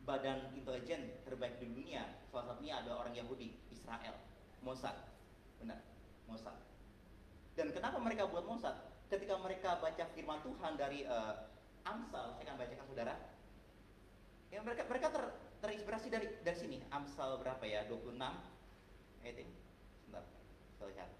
[0.02, 2.10] badan intelijen terbaik di dunia.
[2.28, 4.14] Salah satunya ada orang Yahudi, Israel,
[4.60, 4.94] Mossad.
[5.58, 5.80] Benar,
[6.28, 6.56] Mossad.
[7.56, 8.76] Dan kenapa mereka buat Mossad?
[9.08, 11.48] Ketika mereka baca firman Tuhan dari uh,
[11.88, 13.14] Amsal, saya akan bacakan saudara.
[14.52, 15.24] Ya mereka mereka ter,
[15.64, 16.76] terinspirasi dari dari sini.
[16.92, 17.88] Amsal berapa ya?
[17.88, 18.20] 26
[19.24, 19.54] ayat ini.
[20.04, 20.24] Sebentar,
[20.76, 21.10] kita lihat.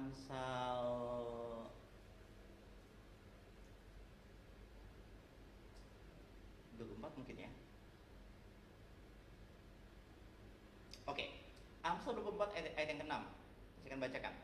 [0.00, 0.88] Amsal
[6.80, 7.50] 24 mungkin ya.
[11.04, 11.28] Oke,
[11.84, 13.12] Amsal 24 ayat, ayat yang ke-6.
[13.12, 14.34] Saya akan bacakan.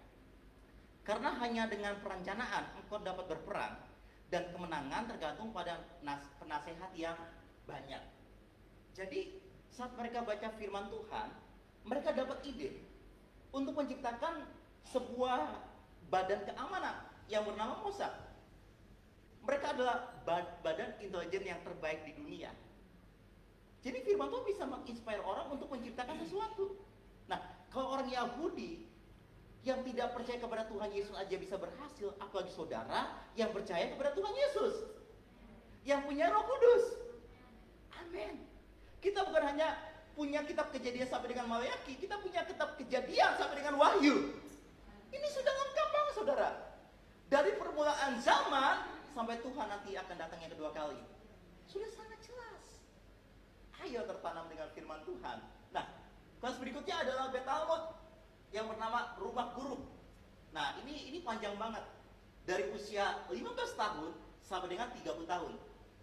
[1.09, 3.81] Karena hanya dengan perencanaan engkau dapat berperang
[4.29, 7.17] dan kemenangan tergantung pada nas, penasehat yang
[7.65, 8.03] banyak.
[8.93, 9.41] Jadi
[9.73, 11.29] saat mereka baca firman Tuhan,
[11.89, 12.77] mereka dapat ide
[13.57, 14.56] untuk menciptakan
[14.91, 15.51] sebuah
[16.11, 16.97] badan keamanan
[17.27, 18.13] yang bernama Mossad.
[19.47, 20.11] Mereka adalah
[20.63, 22.51] badan intelijen yang terbaik di dunia.
[23.87, 26.75] Jadi firman Tuhan bisa menginspire orang untuk menciptakan sesuatu.
[27.31, 27.39] Nah,
[27.71, 28.83] kalau orang Yahudi
[29.63, 34.35] yang tidak percaya kepada Tuhan Yesus aja bisa berhasil, apalagi saudara yang percaya kepada Tuhan
[34.35, 34.75] Yesus.
[35.87, 36.85] Yang punya roh kudus.
[38.03, 38.43] Amin.
[38.99, 39.79] Kita bukan hanya
[40.19, 44.35] punya kitab kejadian sampai dengan Malayaki, kita punya kitab kejadian sampai dengan Wahyu.
[45.17, 46.51] Ini sudah lengkap banget saudara.
[47.27, 48.77] Dari permulaan zaman
[49.17, 51.01] sampai Tuhan nanti akan datang yang kedua kali.
[51.65, 52.65] Sudah sangat jelas.
[53.81, 55.39] Ayo tertanam dengan firman Tuhan.
[55.73, 55.85] Nah,
[56.39, 57.83] kelas berikutnya adalah Betalmud
[58.53, 59.81] yang bernama rumah guru.
[60.53, 61.83] Nah, ini ini panjang banget.
[62.47, 65.53] Dari usia 15 tahun sampai dengan 30 tahun.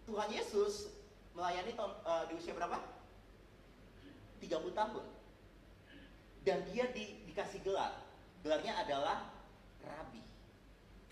[0.03, 0.91] Tuhan Yesus
[1.31, 2.77] melayani tahun, uh, di usia berapa?
[4.43, 5.05] 30 tahun.
[6.43, 7.95] Dan dia di, dikasih gelar.
[8.43, 9.31] Gelarnya adalah
[9.87, 10.19] rabi.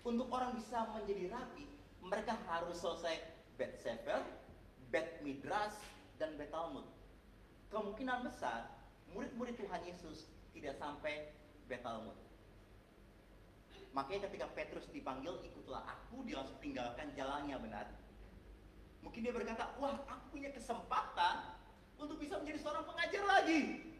[0.04, 1.64] Untuk orang bisa menjadi rabi,
[2.04, 3.24] mereka harus selesai
[3.56, 4.20] Bet Sefer,
[4.92, 5.72] Bet Midras,
[6.20, 6.84] dan Bet Talmud.
[7.72, 8.68] Kemungkinan besar
[9.16, 11.32] murid-murid Tuhan Yesus tidak sampai
[11.72, 12.16] Bet Talmud.
[13.96, 17.86] Makanya ketika Petrus dipanggil, ikutlah aku, dia langsung tinggalkan jalannya benar.
[19.00, 21.56] Mungkin dia berkata, wah aku punya kesempatan
[21.96, 23.91] untuk bisa menjadi seorang pengajar lagi.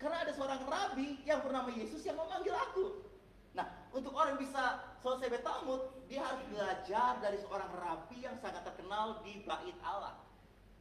[0.00, 3.04] Karena ada seorang rabi yang bernama Yesus yang memanggil aku.
[3.52, 9.20] Nah, untuk orang bisa selesai betalmud, dia harus belajar dari seorang rabi yang sangat terkenal
[9.20, 10.16] di bait Allah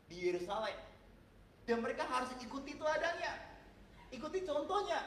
[0.08, 0.79] di Yerusalem.
[1.67, 3.34] Dan mereka harus ikuti teladannya.
[4.15, 5.03] Ikuti contohnya.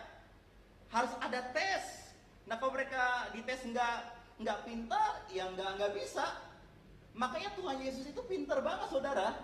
[0.92, 2.12] Harus ada tes.
[2.44, 3.96] Nah, kalau mereka dites nggak
[4.44, 6.36] nggak pintar, ya nggak nggak bisa.
[7.16, 9.40] Makanya Tuhan Yesus itu pintar banget, saudara.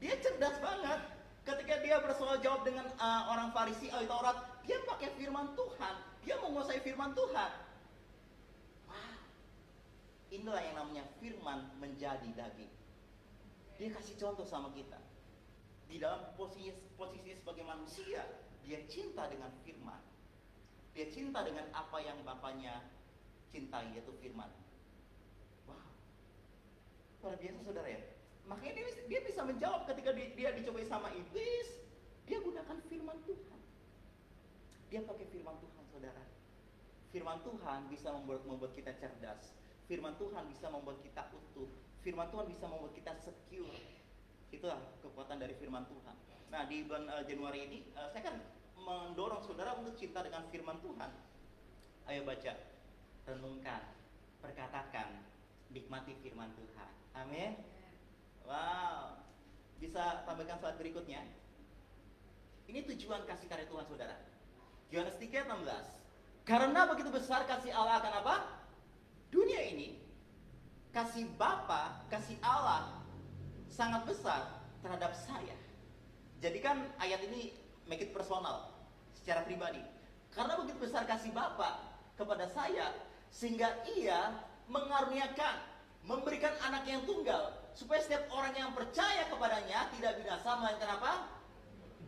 [0.00, 1.17] Dia cerdas banget
[1.48, 4.36] Ketika dia bersoal jawab dengan uh, orang Farisi ahli Taurat,
[4.68, 5.94] dia pakai firman Tuhan.
[6.20, 7.50] Dia menguasai firman Tuhan.
[8.84, 9.16] Wah,
[10.28, 12.68] inilah yang namanya firman menjadi daging.
[13.80, 15.00] Dia kasih contoh sama kita.
[15.88, 16.68] Di dalam posisi,
[17.00, 18.28] posisi sebagai manusia,
[18.60, 20.04] dia cinta dengan firman.
[20.92, 22.84] Dia cinta dengan apa yang bapaknya
[23.48, 24.52] cintai, yaitu firman.
[25.64, 25.80] Wow,
[27.24, 28.17] luar biasa saudara ya.
[28.48, 31.68] Makanya dia, dia bisa menjawab ketika dia, dia dicobai sama iblis.
[32.24, 33.60] Dia gunakan firman Tuhan.
[34.88, 36.24] Dia pakai firman Tuhan, saudara.
[37.12, 39.52] Firman Tuhan bisa membuat membuat kita cerdas.
[39.88, 41.68] Firman Tuhan bisa membuat kita utuh.
[42.04, 43.72] Firman Tuhan bisa membuat kita secure.
[44.52, 46.16] Itulah kekuatan dari firman Tuhan.
[46.48, 48.36] Nah, di bulan uh, Januari ini uh, saya kan
[48.76, 51.10] mendorong saudara untuk cinta dengan firman Tuhan.
[52.08, 52.52] Ayo baca,
[53.28, 53.82] renungkan,
[54.40, 55.20] perkatakan,
[55.68, 56.90] nikmati firman Tuhan.
[57.12, 57.77] Amin.
[58.48, 59.20] Wow.
[59.76, 61.20] Bisa tambahkan slide berikutnya.
[62.64, 64.16] Ini tujuan kasih karya Tuhan saudara.
[64.88, 66.48] Yohanes 3 16.
[66.48, 68.36] Karena begitu besar kasih Allah akan apa?
[69.28, 70.00] Dunia ini
[70.96, 73.04] kasih Bapa, kasih Allah
[73.68, 75.52] sangat besar terhadap saya.
[76.40, 77.52] Jadi kan ayat ini
[77.84, 78.72] make it personal
[79.12, 79.84] secara pribadi.
[80.32, 82.96] Karena begitu besar kasih Bapa kepada saya
[83.28, 84.40] sehingga ia
[84.72, 85.60] mengaruniakan
[86.08, 91.12] memberikan anak yang tunggal supaya setiap orang yang percaya kepadanya tidak binasa melainkan apa?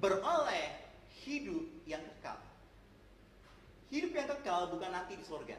[0.02, 0.66] Beroleh
[1.22, 2.42] hidup yang kekal.
[3.94, 5.54] Hidup yang kekal bukan nanti di surga.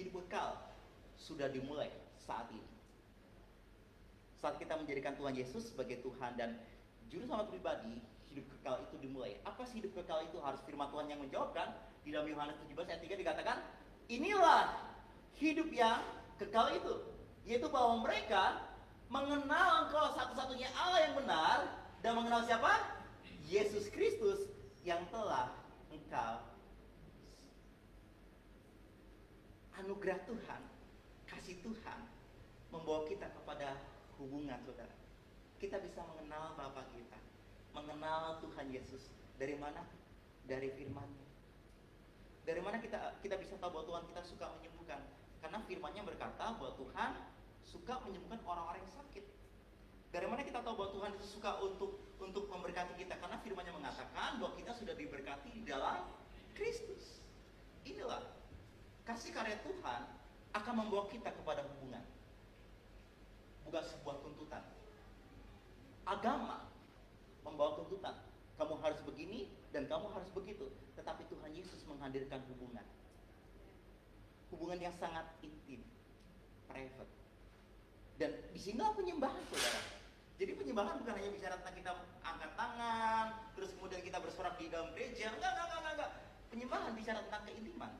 [0.00, 0.56] Hidup kekal
[1.20, 1.92] sudah dimulai
[2.24, 2.64] saat ini.
[4.40, 6.56] Saat kita menjadikan Tuhan Yesus sebagai Tuhan dan
[7.12, 8.00] juru selamat pribadi,
[8.32, 9.36] hidup kekal itu dimulai.
[9.44, 10.40] Apa sih hidup kekal itu?
[10.40, 11.68] Harus firman Tuhan yang menjawabkan.
[12.02, 13.56] Di dalam Yohanes 17 ayat 3 dikatakan,
[14.10, 14.74] inilah
[15.38, 16.02] hidup yang
[16.40, 17.11] kekal itu
[17.46, 18.62] yaitu bahwa mereka
[19.12, 21.56] mengenal engkau satu-satunya Allah yang benar
[22.00, 23.02] dan mengenal siapa?
[23.44, 24.48] Yesus Kristus
[24.86, 25.52] yang telah
[25.92, 26.40] engkau
[29.82, 30.62] anugerah Tuhan,
[31.26, 31.98] kasih Tuhan
[32.70, 33.76] membawa kita kepada
[34.16, 34.94] hubungan saudara.
[35.58, 37.18] Kita bisa mengenal Bapa kita,
[37.74, 39.10] mengenal Tuhan Yesus.
[39.38, 39.82] Dari mana?
[40.46, 41.26] Dari firman-Nya.
[42.42, 45.02] Dari mana kita kita bisa tahu bahwa Tuhan kita suka menyembuhkan?
[45.38, 47.10] Karena firman-Nya berkata bahwa Tuhan
[47.66, 49.24] suka menyembuhkan orang-orang yang sakit.
[50.12, 53.16] Dari mana kita tahu bahwa Tuhan itu suka untuk untuk memberkati kita?
[53.16, 56.04] Karena firman-Nya mengatakan bahwa kita sudah diberkati di dalam
[56.52, 57.24] Kristus.
[57.82, 58.22] Inilah
[59.08, 60.02] kasih karya Tuhan
[60.52, 62.04] akan membawa kita kepada hubungan.
[63.66, 64.62] Bukan sebuah tuntutan.
[66.04, 66.68] Agama
[67.42, 68.14] membawa tuntutan.
[68.60, 70.68] Kamu harus begini dan kamu harus begitu.
[70.94, 72.84] Tetapi Tuhan Yesus menghadirkan hubungan
[74.52, 75.80] hubungan yang sangat intim,
[76.68, 77.21] private.
[78.22, 79.82] Dan di sinilah penyembahan saudara.
[80.38, 81.90] Jadi penyembahan bukan hanya bicara tentang kita
[82.22, 83.26] angkat tangan,
[83.58, 85.34] terus kemudian kita bersorak di dalam gereja.
[85.34, 86.10] Enggak, enggak, enggak, enggak.
[86.54, 87.92] Penyembahan bicara tentang keintiman.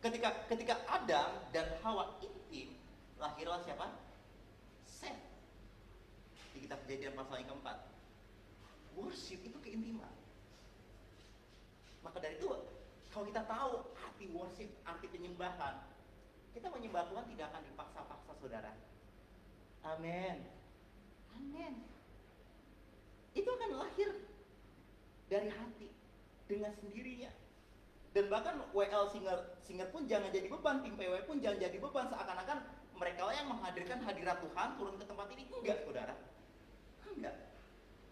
[0.00, 2.72] Ketika ketika Adam dan Hawa intim,
[3.20, 3.92] lahirlah siapa?
[4.88, 5.20] Set.
[6.56, 7.92] Di kitab kejadian pasal yang keempat.
[8.96, 10.16] Worship itu keintiman.
[12.00, 12.48] Maka dari itu,
[13.12, 15.76] kalau kita tahu arti worship, arti penyembahan,
[16.58, 18.74] kita menyembah Tuhan tidak akan dipaksa-paksa saudara.
[19.86, 20.42] Amin.
[21.38, 21.74] Amin.
[23.30, 24.10] Itu akan lahir
[25.30, 25.88] dari hati
[26.50, 27.30] dengan sendirinya.
[28.10, 32.10] Dan bahkan WL singer singer pun jangan jadi beban, tim PW pun jangan jadi beban
[32.10, 32.58] seakan-akan
[32.98, 36.18] mereka yang menghadirkan hadirat Tuhan turun ke tempat ini enggak, saudara.
[37.06, 37.36] Enggak.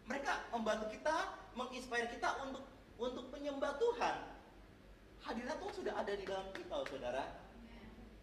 [0.07, 1.17] Mereka membantu kita,
[1.59, 2.63] menginspire kita untuk
[2.95, 4.17] untuk penyembah Tuhan.
[5.27, 7.46] Hadirat Tuhan sudah ada di dalam kita, saudara.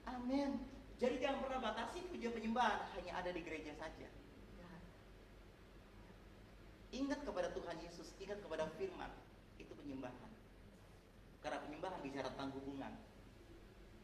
[0.08, 0.60] Amin.
[1.00, 4.08] Jadi jangan pernah batasi puja penyembahan hanya ada di gereja saja.
[6.94, 9.10] Ingat kepada Tuhan Yesus, ingat kepada firman,
[9.58, 10.30] itu penyembahan.
[11.42, 12.94] Karena penyembahan bicara tentang hubungan.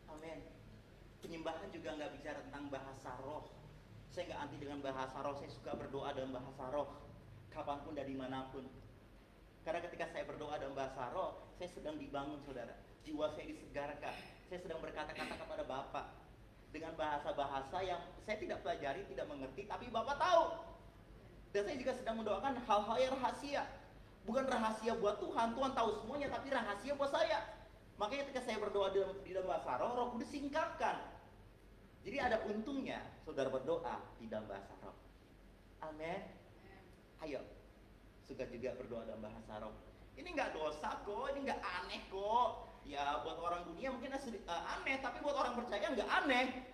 [0.09, 0.41] Amin.
[1.21, 3.45] Penyembahan juga nggak bicara tentang bahasa roh.
[4.09, 6.89] Saya nggak anti dengan bahasa roh, saya suka berdoa dalam bahasa roh.
[7.53, 8.65] Kapan pun dan di mana pun.
[9.61, 12.73] Karena ketika saya berdoa dalam bahasa roh, saya sedang dibangun saudara.
[13.05, 14.38] Jiwa saya disegarkan.
[14.49, 16.05] Saya sedang berkata-kata kepada Bapak.
[16.69, 20.57] Dengan bahasa-bahasa yang saya tidak pelajari, tidak mengerti, tapi Bapak tahu.
[21.53, 23.63] Dan saya juga sedang mendoakan hal-hal yang rahasia.
[24.25, 27.41] Bukan rahasia buat Tuhan, Tuhan tahu semuanya, tapi rahasia buat saya.
[27.97, 30.97] Makanya ketika saya berdoa di dalam, di bahasa roh, roh kudus singkapkan.
[32.05, 34.97] Jadi ada untungnya saudara berdoa di dalam bahasa roh.
[35.81, 36.21] Amin.
[37.25, 37.41] Ayo,
[38.29, 39.73] suka juga berdoa dalam bahasa roh.
[40.15, 42.68] Ini nggak dosa kok, ini nggak aneh kok.
[42.89, 46.65] Ya buat orang dunia mungkin uh, aneh, tapi buat orang percaya nggak aneh.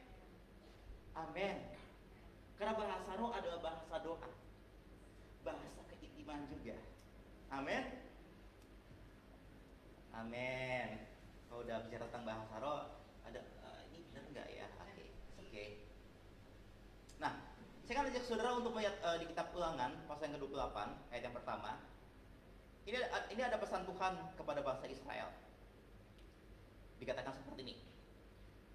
[1.11, 1.59] Amin.
[2.55, 4.31] Karena bahasa roh adalah bahasa doa
[5.43, 6.79] bahasa keintiman juga.
[7.51, 7.83] Amin.
[10.15, 10.87] Amin.
[11.51, 12.79] Kalau udah bicara tentang bahasa roh,
[13.27, 14.67] ada uh, ini benar nggak ya?
[14.71, 15.07] Oke, okay.
[15.51, 15.67] Okay.
[17.19, 17.43] Nah,
[17.83, 20.77] saya akan ajak saudara untuk melihat uh, di kitab Ulangan pasal yang ke-28
[21.11, 21.83] ayat yang pertama.
[22.87, 25.44] Ini ada, ini ada pesan Tuhan kepada bangsa Israel.
[27.01, 27.75] Dikatakan seperti ini.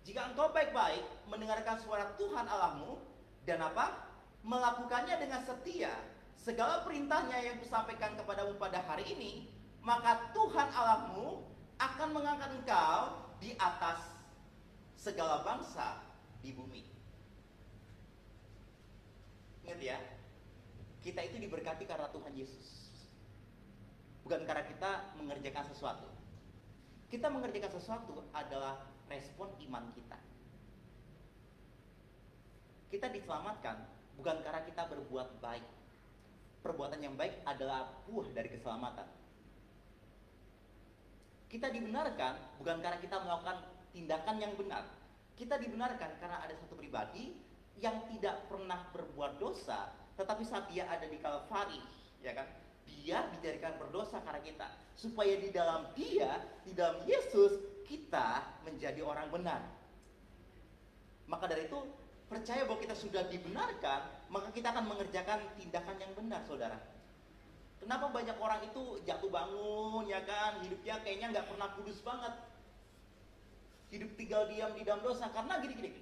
[0.04, 2.98] Jika engkau baik-baik mendengarkan suara Tuhan Allahmu
[3.44, 4.10] dan apa?
[4.40, 5.92] Melakukannya dengan setia
[6.40, 9.52] segala perintahnya yang kusampaikan kepadamu pada hari ini,
[9.84, 11.44] maka Tuhan Allahmu
[11.76, 14.00] akan mengangkat engkau di atas
[14.96, 16.00] segala bangsa
[16.40, 16.84] di bumi.
[19.64, 19.98] Ingat ya,
[21.00, 22.68] kita itu diberkati karena Tuhan Yesus.
[24.24, 26.19] Bukan karena kita mengerjakan sesuatu.
[27.10, 30.14] Kita mengerjakan sesuatu adalah respon iman kita.
[32.86, 33.82] Kita diselamatkan
[34.14, 35.66] bukan karena kita berbuat baik,
[36.62, 39.10] perbuatan yang baik adalah buah dari keselamatan.
[41.50, 43.58] Kita dibenarkan bukan karena kita melakukan
[43.90, 44.86] tindakan yang benar.
[45.34, 47.34] Kita dibenarkan karena ada satu pribadi
[47.82, 51.80] yang tidak pernah berbuat dosa, tetapi saat dia ada di Kalvari,
[52.22, 52.46] ya kan?
[52.90, 59.30] Dia dijadikan berdosa karena kita, supaya di dalam dia, di dalam Yesus, kita menjadi orang
[59.30, 59.62] benar.
[61.26, 61.80] Maka dari itu,
[62.30, 66.78] percaya bahwa kita sudah dibenarkan, maka kita akan mengerjakan tindakan yang benar, saudara.
[67.80, 72.34] Kenapa banyak orang itu jatuh bangun, ya kan, hidupnya kayaknya nggak pernah kudus banget.
[73.90, 75.96] Hidup tinggal diam di dalam dosa, karena gini-gini.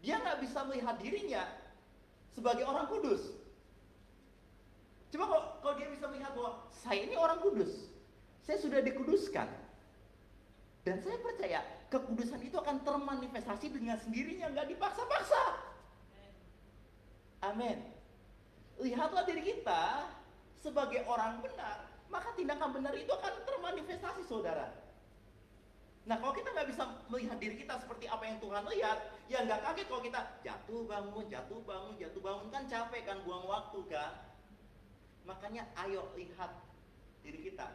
[0.00, 1.44] Dia nggak bisa melihat dirinya
[2.32, 3.43] sebagai orang kudus.
[5.14, 7.86] Coba kalau, kalau dia bisa melihat bahwa saya ini orang kudus,
[8.42, 9.46] saya sudah dikuduskan.
[10.82, 15.42] Dan saya percaya kekudusan itu akan termanifestasi dengan sendirinya, nggak dipaksa-paksa.
[17.46, 17.78] Amin.
[18.82, 20.10] Lihatlah diri kita
[20.58, 24.74] sebagai orang benar, maka tindakan benar itu akan termanifestasi saudara.
[26.10, 28.98] Nah kalau kita nggak bisa melihat diri kita seperti apa yang Tuhan lihat,
[29.30, 33.46] ya nggak kaget kalau kita jatuh bangun, jatuh bangun, jatuh bangun kan capek kan buang
[33.46, 34.33] waktu kan.
[35.24, 36.52] Makanya ayo lihat
[37.24, 37.68] diri kita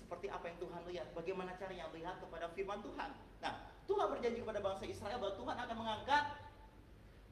[0.00, 1.08] seperti apa yang Tuhan lihat.
[1.12, 3.10] Bagaimana caranya lihat kepada firman Tuhan.
[3.44, 6.24] Nah Tuhan berjanji kepada bangsa Israel bahwa Tuhan akan mengangkat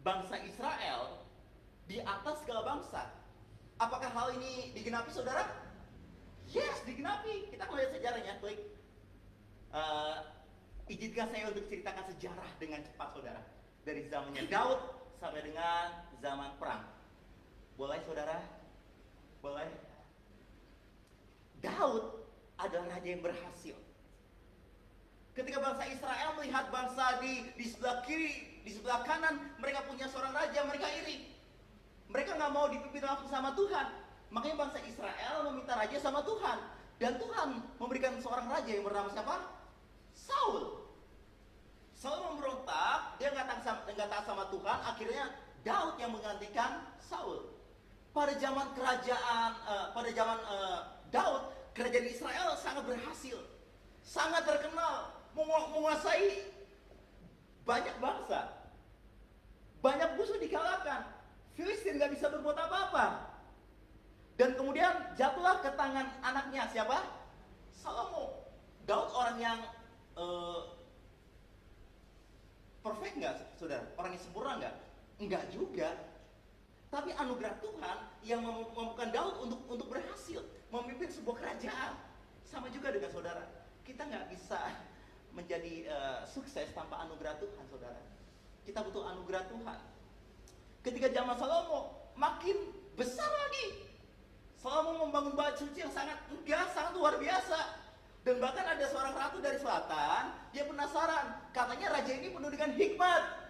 [0.04, 1.00] bangsa Israel
[1.88, 3.02] di atas segala bangsa.
[3.80, 5.48] Apakah hal ini digenapi saudara?
[6.52, 7.48] Yes, digenapi.
[7.48, 8.60] Kita melihat sejarahnya, klik.
[9.72, 10.20] Uh,
[10.92, 13.42] izinkan saya untuk ceritakan sejarah dengan cepat saudara.
[13.82, 14.80] Dari zamannya Daud
[15.18, 16.84] sampai dengan zaman perang.
[17.80, 18.38] Boleh saudara?
[19.42, 19.68] Boleh?
[21.58, 22.22] Daud
[22.62, 23.76] adalah raja yang berhasil.
[25.34, 30.30] Ketika bangsa Israel melihat bangsa di, di sebelah kiri, di sebelah kanan, mereka punya seorang
[30.30, 31.26] raja, mereka iri.
[32.06, 33.86] Mereka mau dipimpin langsung sama Tuhan.
[34.30, 36.58] Makanya bangsa Israel meminta raja sama Tuhan.
[37.00, 37.48] Dan Tuhan
[37.82, 39.36] memberikan seorang raja yang bernama siapa?
[40.14, 40.86] Saul.
[41.96, 43.62] Saul memberontak, dia nggak
[43.94, 45.24] nggak taat sama Tuhan, akhirnya
[45.62, 47.51] Daud yang menggantikan Saul.
[48.12, 53.40] Pada zaman kerajaan, uh, pada zaman uh, Daud, kerajaan Israel sangat berhasil,
[54.04, 56.44] sangat terkenal, menguasai
[57.64, 58.52] banyak bangsa,
[59.80, 61.08] banyak musuh dikalahkan.
[61.56, 63.32] Filistin nggak bisa berbuat apa-apa.
[64.36, 67.04] Dan kemudian jatuhlah ke tangan anaknya siapa?
[67.76, 68.48] Salomo.
[68.84, 69.58] Daud orang yang
[70.20, 70.76] uh,
[72.84, 73.84] perfect nggak, saudara?
[73.96, 74.76] Orang yang sempurna nggak?
[75.20, 76.11] Enggak juga.
[76.92, 81.96] Tapi anugerah Tuhan yang memampukan Daud untuk untuk berhasil memimpin sebuah kerajaan.
[82.44, 83.48] Sama juga dengan saudara.
[83.80, 84.60] Kita nggak bisa
[85.32, 87.96] menjadi uh, sukses tanpa anugerah Tuhan, saudara.
[88.68, 89.80] Kita butuh anugerah Tuhan.
[90.84, 93.88] Ketika zaman Salomo makin besar lagi
[94.60, 97.82] Salomo membangun bait suci yang sangat enggak, sangat luar biasa.
[98.22, 103.41] Dan bahkan ada seorang ratu dari selatan, dia penasaran, katanya raja ini penuh dengan hikmat.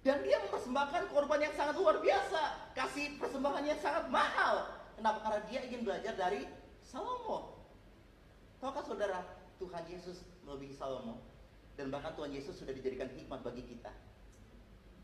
[0.00, 4.64] Dan dia mempersembahkan korban yang sangat luar biasa, kasih persembahan yang sangat mahal.
[4.96, 5.18] Kenapa?
[5.20, 6.48] Karena dia ingin belajar dari
[6.80, 7.60] Salomo.
[8.64, 9.20] Tahukah saudara,
[9.60, 11.20] Tuhan Yesus melebihi Salomo.
[11.76, 13.92] Dan bahkan Tuhan Yesus sudah dijadikan hikmat bagi kita.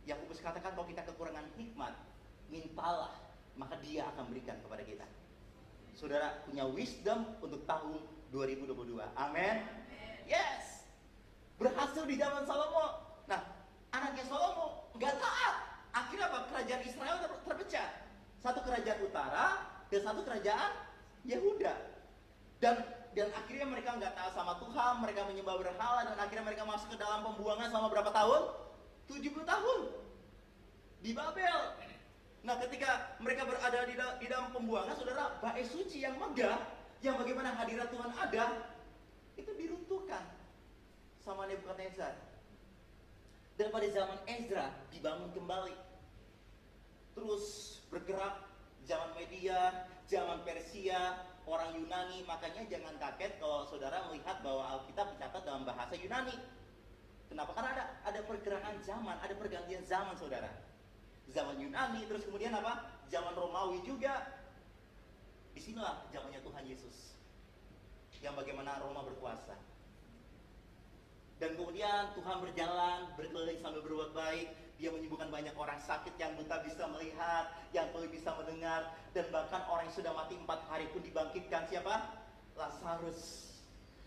[0.08, 1.92] Yakobus katakan kalau kita kekurangan hikmat,
[2.48, 3.12] mintalah
[3.56, 5.06] maka dia akan berikan kepada kita.
[5.96, 8.00] Saudara punya wisdom untuk tahun
[8.32, 9.00] 2022.
[9.16, 9.64] Amin.
[10.28, 10.84] Yes.
[11.56, 13.05] Berhasil di zaman Salomo.
[14.96, 15.54] Nggak taat.
[15.92, 16.38] Akhirnya apa?
[16.52, 17.88] Kerajaan Israel ter terpecah.
[18.40, 19.46] Satu kerajaan utara
[19.92, 20.70] dan satu kerajaan
[21.24, 21.74] Yehuda.
[22.60, 22.74] Dan
[23.16, 27.00] dan akhirnya mereka nggak taat sama Tuhan, mereka menyembah berhala dan akhirnya mereka masuk ke
[27.00, 28.42] dalam pembuangan selama berapa tahun?
[29.08, 29.80] 70 tahun.
[31.00, 31.58] Di Babel.
[32.44, 36.60] Nah ketika mereka berada di, di dalam pembuangan, saudara, bait suci yang megah,
[37.00, 38.68] yang bagaimana hadirat Tuhan ada,
[39.40, 40.22] itu diruntuhkan
[41.24, 42.14] sama Nebukadnezar.
[43.56, 45.76] Dan pada zaman Ezra dibangun kembali.
[47.16, 47.44] Terus
[47.88, 48.44] bergerak
[48.84, 55.42] zaman media, zaman Persia, orang Yunani, makanya jangan kaget kalau saudara melihat bahwa Alkitab dicatat
[55.48, 56.36] dalam bahasa Yunani.
[57.32, 57.56] Kenapa?
[57.56, 60.52] Karena ada ada pergerakan zaman, ada pergantian zaman, saudara
[61.30, 62.86] zaman Yunani, terus kemudian apa?
[63.10, 64.30] Zaman Romawi juga.
[65.56, 67.16] Di sinilah zamannya Tuhan Yesus.
[68.20, 69.56] Yang bagaimana Roma berkuasa.
[71.36, 74.48] Dan kemudian Tuhan berjalan, berkeliling sambil berbuat baik.
[74.76, 78.92] Dia menyembuhkan banyak orang sakit yang buta bisa melihat, yang tuli bisa mendengar.
[79.12, 81.68] Dan bahkan orang yang sudah mati empat hari pun dibangkitkan.
[81.68, 82.24] Siapa?
[82.56, 83.52] Lazarus.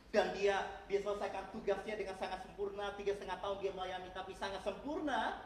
[0.09, 2.97] Dan dia dia selesaikan tugasnya dengan sangat sempurna.
[2.97, 5.37] Tiga setengah tahun dia melayani, tapi sangat sempurna.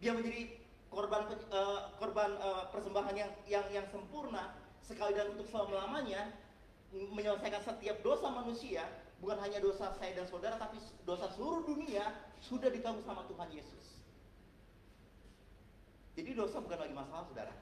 [0.00, 0.56] Dia menjadi
[0.88, 6.30] korban uh, korban uh, persembahan yang yang yang sempurna sekali dan untuk selama lamanya
[6.94, 8.86] menyelesaikan setiap dosa manusia
[9.24, 10.76] bukan hanya dosa saya dan saudara tapi
[11.08, 12.12] dosa seluruh dunia
[12.44, 14.04] sudah ditanggung sama Tuhan Yesus.
[16.12, 17.56] Jadi dosa bukan lagi masalah saudara.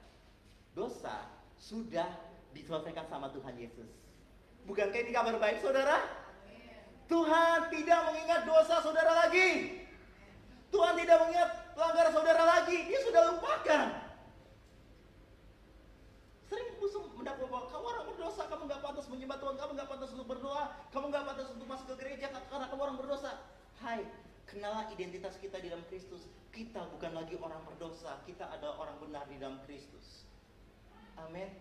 [0.75, 1.31] Dosa
[1.63, 2.11] sudah
[2.51, 3.87] diselesaikan sama Tuhan Yesus.
[4.67, 6.03] Bukan kayak ini kabar baik saudara?
[7.07, 9.79] Tuhan tidak mengingat dosa saudara lagi.
[10.75, 13.87] Tuhan tidak mengingat pelanggaran saudara lagi, dia sudah lupakan.
[16.51, 20.11] Sering musuh mendakwa bahwa kamu orang berdosa, kamu nggak pantas menyembah Tuhan, kamu nggak pantas
[20.17, 23.31] untuk berdoa, kamu nggak pantas untuk masuk ke gereja karena kamu orang berdosa.
[23.85, 24.09] Hai,
[24.49, 26.25] kenalah identitas kita di dalam Kristus.
[26.49, 30.25] Kita bukan lagi orang berdosa, kita adalah orang benar di dalam Kristus.
[31.21, 31.53] Amin.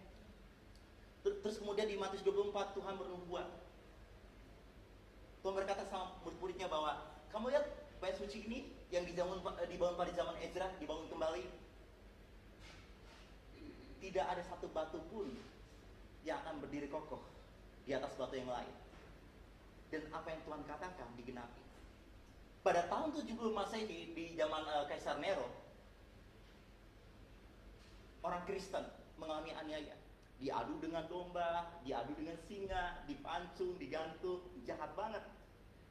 [1.28, 3.51] Terus kemudian di Matius 24 Tuhan bernubuat.
[5.43, 7.03] Tuhan berkata sama murid-muridnya bahwa
[7.36, 7.67] kamu lihat
[7.99, 11.43] bait suci ini yang dibangun eh, dibangun pada zaman Ezra dibangun kembali
[14.01, 15.30] tidak ada satu batu pun
[16.28, 17.22] yang akan berdiri kokoh
[17.86, 18.74] di atas batu yang lain
[19.89, 21.63] dan apa yang Tuhan katakan digenapi
[22.61, 25.49] pada tahun 70 Masehi di, zaman uh, Kaisar Nero
[28.22, 28.86] orang Kristen
[29.17, 29.97] mengalami aniaya
[30.41, 35.22] diadu dengan domba, diadu dengan singa, dipancung, digantung, jahat banget.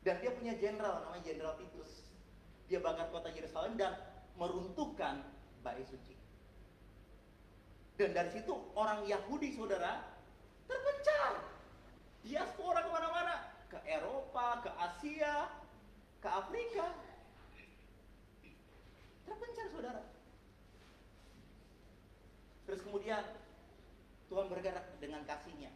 [0.03, 2.11] Dan dia punya jenderal namanya Jenderal Titus
[2.71, 3.99] dia bakar kota Yerusalem dan
[4.39, 5.27] meruntuhkan
[5.67, 6.15] bait suci.
[7.99, 10.07] Dan dari situ orang Yahudi saudara
[10.71, 11.33] terpencar.
[12.23, 13.37] Diaspora ke mana-mana.
[13.67, 15.51] Ke Eropa, ke Asia,
[16.23, 16.87] ke Afrika.
[19.27, 20.03] Terpencar saudara.
[22.67, 23.23] Terus kemudian
[24.31, 25.75] Tuhan bergerak dengan kasihnya.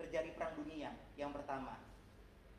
[0.00, 1.76] Terjadi perang dunia yang pertama.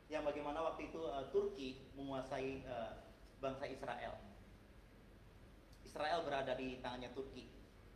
[0.06, 3.02] Yang bagaimana waktu itu uh, Turki menguasai uh,
[3.42, 4.14] bangsa Israel.
[5.82, 7.54] Israel berada di tangannya Turki.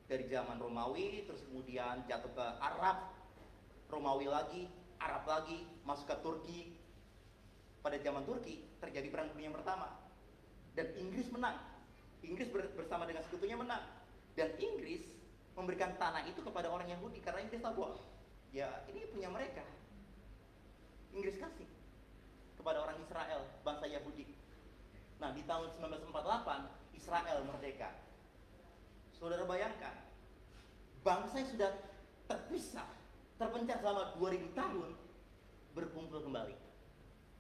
[0.08, 3.12] dari zaman Romawi, terus kemudian jatuh ke Arab,
[3.88, 4.68] Romawi lagi,
[5.00, 6.60] Arab lagi, masuk ke Turki.
[7.80, 9.96] Pada zaman Turki terjadi perang dunia pertama
[10.78, 11.58] dan Inggris menang.
[12.22, 13.82] Inggris bersama dengan sekutunya menang
[14.34, 15.02] dan Inggris
[15.58, 17.98] memberikan tanah itu kepada orang Yahudi karena Inggris tahu bahwa
[18.54, 19.66] ya ini punya mereka.
[21.14, 21.66] Inggris kasih
[22.58, 24.26] kepada orang Israel, bangsa Yahudi.
[25.18, 27.90] Nah, di tahun 1948 Israel merdeka.
[29.18, 29.94] Saudara bayangkan,
[31.02, 31.70] bangsa yang sudah
[32.30, 32.86] terpisah,
[33.38, 34.88] terpencar selama 2000 tahun
[35.72, 36.56] berkumpul kembali.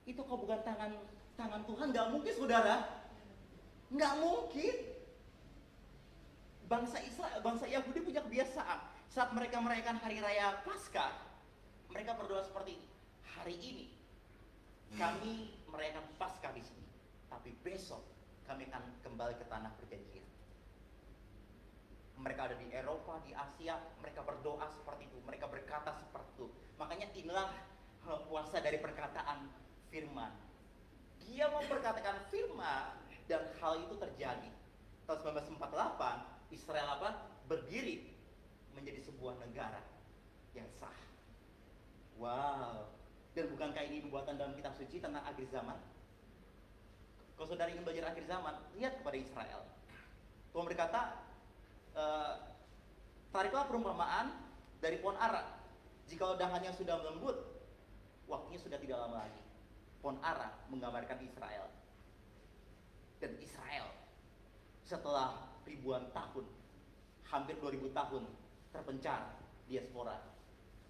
[0.06, 0.94] Itu kok bukan tangan
[1.34, 1.86] tangan Tuhan?
[1.90, 2.76] Gak mungkin, saudara.
[3.90, 4.74] Nggak mungkin.
[6.68, 8.78] Bangsa Israel, bangsa Yahudi punya kebiasaan
[9.08, 11.16] saat mereka merayakan hari raya Paskah,
[11.88, 12.88] mereka berdoa seperti ini.
[13.24, 13.86] Hari ini
[15.00, 16.84] kami merayakan Paskah di sini,
[17.32, 18.04] tapi besok
[18.44, 20.27] kami akan kembali ke tanah perjanjian.
[22.18, 26.46] Mereka ada di Eropa, di Asia, mereka berdoa seperti itu, mereka berkata seperti itu.
[26.74, 27.54] Makanya inilah
[28.26, 29.46] puasa dari perkataan
[29.92, 30.32] firman.
[31.22, 32.98] Dia memperkatakan firman
[33.30, 34.50] dan hal itu terjadi.
[35.06, 37.10] Tahun 1948 Israel apa?
[37.46, 38.12] Berdiri
[38.74, 39.80] menjadi sebuah negara
[40.56, 40.92] yang sah.
[42.18, 42.90] Wow.
[43.36, 45.78] Dan bukankah ini dibuatan dalam kitab suci tentang akhir zaman?
[47.38, 49.62] Kalau saudara ingin belajar akhir zaman, lihat kepada Israel.
[50.50, 51.14] Tuhan berkata,
[51.98, 52.06] e,
[53.34, 54.30] tariklah perumpamaan
[54.78, 55.58] dari pohon ara.
[56.06, 57.36] Jika dahannya sudah melembut,
[58.30, 59.42] waktunya sudah tidak lama lagi.
[59.98, 61.66] Pohon ara menggambarkan Israel
[63.18, 63.90] dan Israel
[64.86, 66.46] setelah ribuan tahun,
[67.28, 68.24] hampir 2000 tahun
[68.72, 69.36] terpencar
[69.68, 70.16] diaspora.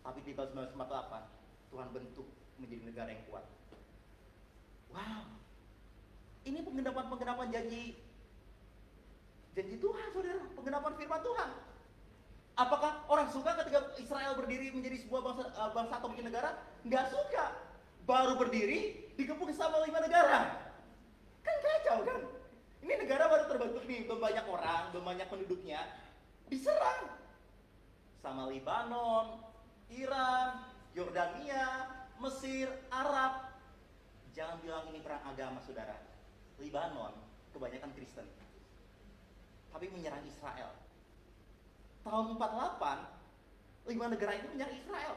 [0.04, 2.28] Tapi di tahun 1948 Tuhan bentuk
[2.62, 3.44] menjadi negara yang kuat.
[4.94, 5.24] Wow.
[6.46, 7.98] Ini penggenapan-penggenapan janji
[9.56, 11.50] janji Tuhan, Saudara, penggenapan firman Tuhan.
[12.58, 16.58] Apakah orang suka ketika Israel berdiri menjadi sebuah bangsa, eh, bangsa atau mungkin negara?
[16.82, 17.44] Nggak suka.
[18.02, 20.58] Baru berdiri, dikepung sama lima negara.
[21.46, 22.20] Kan kacau kan?
[22.82, 25.80] Ini negara baru terbentuk nih, belum banyak orang, belum banyak penduduknya,
[26.48, 27.10] diserang
[28.22, 29.42] sama Libanon,
[29.92, 33.54] Iran, Yordania, Mesir, Arab.
[34.34, 35.94] Jangan bilang ini perang agama, saudara.
[36.58, 37.14] Libanon
[37.54, 38.26] kebanyakan Kristen,
[39.78, 40.74] tapi menyerang Israel.
[42.02, 45.14] Tahun 48, lima negara itu menyerang Israel.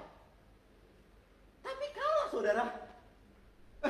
[1.65, 2.65] Tapi kalah, saudara.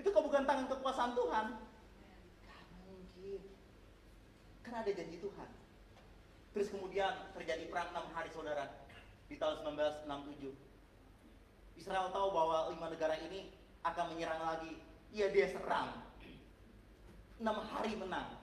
[0.00, 1.46] itu kok bukan tangan kekuasaan Tuhan?
[2.48, 3.44] Gak mungkin.
[4.64, 5.48] Karena ada janji Tuhan.
[6.56, 8.88] Terus kemudian terjadi perang enam hari saudara
[9.28, 9.68] di tahun
[10.08, 10.48] 1967.
[11.76, 13.52] Israel tahu bahwa lima negara ini
[13.84, 14.80] akan menyerang lagi.
[15.12, 15.92] Iya dia serang.
[17.36, 18.41] Enam hari menang.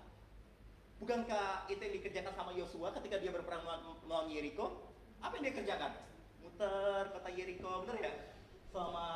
[1.00, 3.64] Bukankah itu yang dikerjakan sama Yosua ketika dia berperang
[4.04, 4.92] melawan Yeriko?
[5.24, 5.92] Apa yang dia kerjakan?
[6.44, 8.14] Muter kota Yeriko, bener ya?
[8.70, 9.08] Selama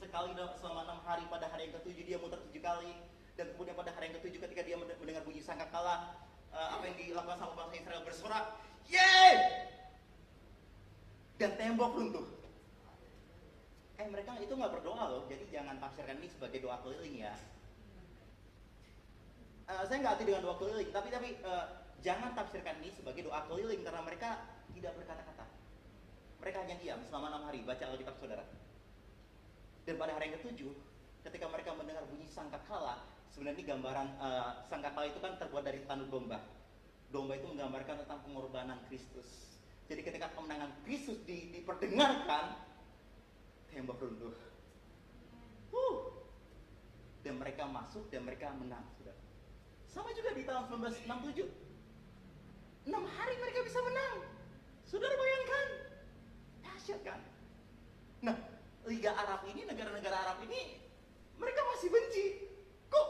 [0.00, 2.92] sekali selama enam hari pada hari yang ketujuh dia muter tujuh kali
[3.36, 6.16] dan kemudian pada hari yang ketujuh ketika dia mendengar bunyi sangkakala
[6.56, 8.44] uh, apa yang dilakukan sama bangsa Israel bersorak
[8.88, 9.34] yeay
[11.36, 12.26] dan tembok runtuh
[14.00, 17.36] eh mereka itu nggak berdoa loh jadi jangan tafsirkan ini sebagai doa keliling ya
[19.70, 23.46] uh, saya nggak arti dengan doa keliling tapi tapi uh, jangan tafsirkan ini sebagai doa
[23.46, 24.42] keliling karena mereka
[24.74, 25.46] tidak berkata-kata
[26.42, 28.42] mereka hanya diam selama enam hari baca Alkitab saudara
[29.90, 30.72] dan pada hari yang ketujuh,
[31.24, 33.00] ketika mereka mendengar bunyi sangkakala,
[33.32, 36.38] sebenarnya gambaran uh, sangkakala itu kan terbuat dari tanduk domba.
[37.10, 39.58] Domba itu menggambarkan tentang pengorbanan Kristus.
[39.90, 42.54] Jadi ketika kemenangan Kristus di, diperdengarkan,
[43.72, 44.36] tembok runtuh.
[45.74, 45.96] Uh.
[47.26, 48.86] Dan mereka masuk dan mereka menang.
[49.90, 51.50] Sama juga di tahun 1967.
[52.86, 54.22] Enam hari mereka bisa menang.
[54.86, 55.66] Saudara bayangkan.
[56.62, 57.20] Dahsyat kan?
[58.22, 58.36] Nah,
[58.86, 60.78] Liga Arab ini, negara-negara Arab ini,
[61.36, 62.26] mereka masih benci.
[62.86, 63.06] Kok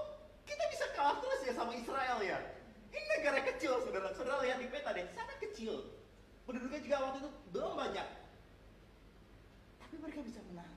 [0.49, 2.41] kita bisa kalah terus ya sama Israel ya?
[2.91, 4.11] Ini negara kecil, saudara.
[4.17, 5.85] Saudara lihat di peta deh, sangat kecil.
[6.49, 8.09] Penduduknya juga waktu itu belum banyak.
[9.85, 10.73] Tapi mereka bisa menang.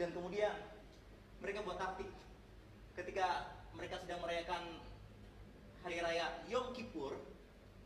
[0.00, 0.54] Dan kemudian
[1.38, 2.10] mereka buat taktik.
[2.98, 4.82] Ketika mereka sedang merayakan
[5.86, 7.14] hari raya Yom Kippur,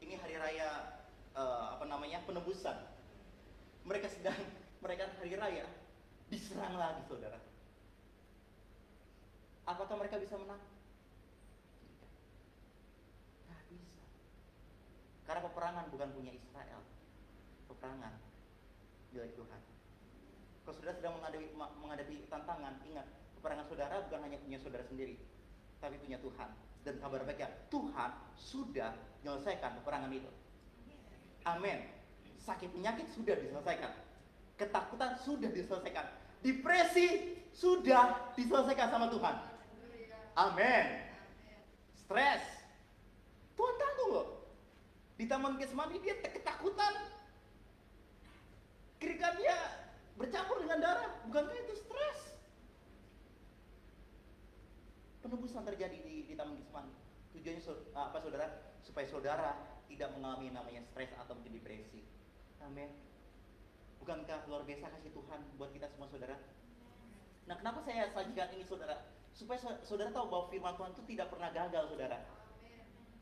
[0.00, 0.98] ini hari raya
[1.36, 2.74] uh, apa namanya penebusan.
[3.84, 4.40] Mereka sedang
[4.84, 5.68] mereka hari raya
[6.32, 7.36] diserang lagi saudara.
[9.68, 10.64] Apakah mereka bisa menang?
[13.44, 14.02] Tidak bisa.
[15.28, 16.80] Karena peperangan bukan punya Israel.
[17.68, 18.16] Peperangan
[19.12, 19.60] milik Tuhan.
[20.64, 23.06] Kalau saudara sedang menghadapi, menghadapi tantangan, ingat,
[23.38, 25.18] peperangan saudara bukan hanya punya saudara sendiri,
[25.82, 26.48] tapi punya Tuhan.
[26.86, 30.30] Dan kabar baiknya, Tuhan sudah menyelesaikan peperangan itu.
[31.42, 31.90] Amin.
[32.38, 33.92] Sakit penyakit sudah diselesaikan.
[34.58, 36.06] Ketakutan sudah diselesaikan.
[36.42, 39.34] Depresi sudah diselesaikan sama Tuhan.
[40.38, 40.86] Amin.
[41.94, 42.42] Stres.
[43.54, 44.28] Tuhan tanggung loh.
[45.18, 46.94] Di Taman Getsemani dia ketakutan.
[48.98, 49.54] Ketika dia
[50.18, 52.31] bercampur dengan darah, bukankah itu stres?
[55.22, 56.92] Penebusan terjadi di, di Taman Getsemani.
[57.32, 57.62] Tujuannya
[57.94, 58.46] apa saudara?
[58.82, 59.50] Supaya saudara
[59.86, 62.02] tidak mengalami namanya stres atau mungkin depresi.
[62.60, 62.90] Amin.
[64.02, 66.36] Bukankah luar biasa kasih Tuhan buat kita semua saudara?
[67.46, 69.14] Nah kenapa saya sajikan ini saudara?
[69.30, 72.18] Supaya saudara tahu bahwa firman Tuhan itu tidak pernah gagal saudara.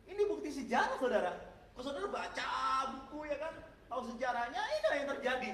[0.08, 1.32] Ini bukti sejarah saudara.
[1.76, 2.48] Kalau saudara baca
[2.96, 3.54] buku ya kan,
[3.92, 5.50] tahu sejarahnya ini yang terjadi.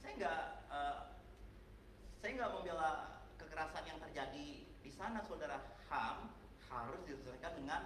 [0.00, 0.42] Saya nggak,
[0.72, 0.96] uh,
[2.22, 2.90] saya nggak membela
[3.36, 4.67] kekerasan yang terjadi di
[4.98, 5.62] sana saudara.
[5.88, 6.28] HAM
[6.68, 7.82] harus diselesaikan dengan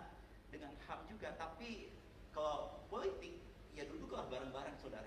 [0.48, 1.36] dengan HAM juga.
[1.36, 1.92] Tapi
[2.32, 3.36] kalau politik
[3.76, 5.06] ya duduklah bareng-bareng saudara.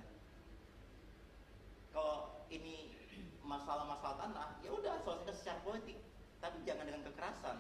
[1.90, 2.94] Kalau ini
[3.42, 5.98] masalah-masalah tanah ya udah selesaikan secara politik.
[6.40, 7.58] Tapi jangan dengan kekerasan.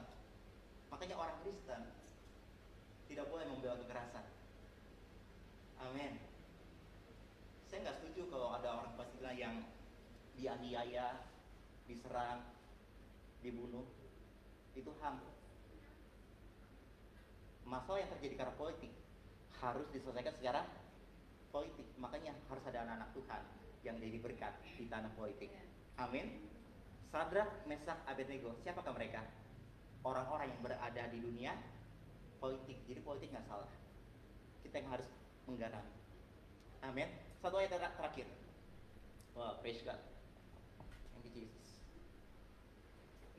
[0.93, 1.81] Makanya orang Kristen
[3.09, 4.25] tidak boleh membela kekerasan.
[5.81, 6.21] Amin.
[7.65, 9.65] Saya nggak setuju kalau ada orang Palestina yang
[10.37, 11.25] dianiaya
[11.89, 12.45] diserang
[13.41, 13.85] dibunuh
[14.75, 15.17] itu ham
[17.65, 18.91] masalah yang terjadi karena politik
[19.57, 20.61] harus diselesaikan secara
[21.49, 23.41] politik makanya harus ada anak-anak Tuhan
[23.85, 25.53] yang jadi berkat di tanah politik.
[26.01, 26.41] Amin.
[27.13, 29.23] Sadrak, Mesak, Abednego, siapakah mereka?
[30.01, 31.53] Orang-orang yang berada di dunia
[32.41, 32.81] politik.
[32.89, 33.69] Jadi politik nggak salah.
[34.65, 35.07] Kita yang harus
[35.45, 35.85] menggarap.
[36.81, 37.07] Amin.
[37.39, 38.27] Satu ayat terakhir.
[39.37, 40.14] Wah, wow, praise God.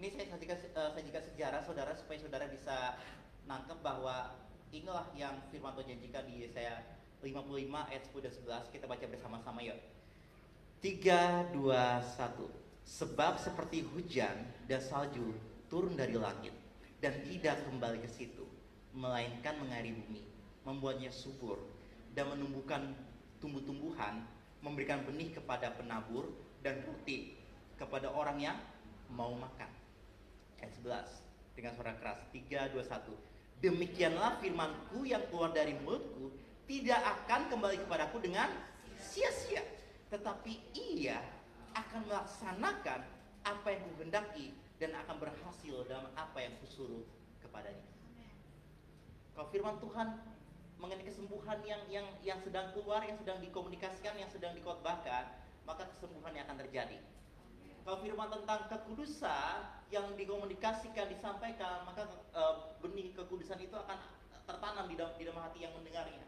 [0.06, 2.94] Ini saya sajikan, uh, sajikan sejarah saudara supaya saudara bisa
[3.50, 4.38] nangkep bahwa
[4.70, 6.78] inilah yang firman Tuhan janjikan di Yesaya
[7.26, 8.32] 55 ayat 10 dan
[8.62, 9.74] 11 kita baca bersama-sama yuk.
[10.78, 12.22] 3, 2, 1
[12.86, 15.34] Sebab seperti hujan dan salju
[15.66, 16.54] turun dari langit
[17.02, 18.46] dan tidak kembali ke situ,
[18.94, 20.22] melainkan mengairi bumi,
[20.62, 21.58] membuatnya subur
[22.14, 22.94] dan menumbuhkan
[23.42, 24.22] tumbuh-tumbuhan,
[24.62, 26.30] memberikan benih kepada penabur
[26.62, 27.34] dan roti
[27.74, 28.58] kepada orang yang
[29.10, 29.75] mau makan.
[30.60, 36.28] Ayat 11 dengan suara keras 3, 2, 1 Demikianlah firmanku yang keluar dari mulutku
[36.68, 38.52] tidak akan kembali kepadaku dengan
[39.00, 39.64] sia-sia
[40.12, 41.18] tetapi ia
[41.74, 43.00] akan melaksanakan
[43.46, 47.04] apa yang kuhendaki dan akan berhasil dalam apa yang kusuruh
[47.40, 47.84] kepadanya.
[49.32, 50.08] Kalau firman Tuhan
[50.76, 55.24] mengenai kesembuhan yang yang yang sedang keluar, yang sedang dikomunikasikan, yang sedang dikotbahkan,
[55.64, 57.00] maka kesembuhan yang akan terjadi.
[57.86, 59.62] Kalau firman tentang kekudusan
[59.94, 62.02] yang dikomunikasikan, disampaikan, maka
[62.34, 62.42] e,
[62.82, 63.94] benih kekudusan itu akan
[64.42, 66.26] tertanam di dalam, di dalam hati yang mendengarnya.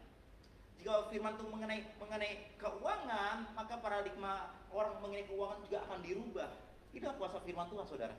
[0.79, 6.49] Jika firman Tuhan mengenai mengenai keuangan, maka paradigma orang mengenai keuangan juga akan dirubah.
[6.95, 8.15] Itu kuasa firman Tuhan, saudara.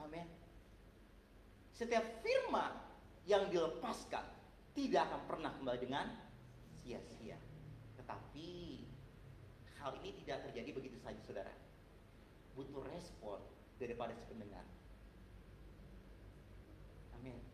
[0.00, 0.24] Amin.
[1.76, 2.72] Setiap firman
[3.28, 4.24] yang dilepaskan
[4.72, 6.08] tidak akan pernah kembali dengan
[6.80, 7.36] sia-sia.
[8.00, 8.48] Tetapi
[9.84, 11.61] hal ini tidak terjadi begitu saja, saudara.
[12.52, 13.40] Butuh respon
[13.80, 14.66] daripada si pendengar.
[17.16, 17.52] Amin.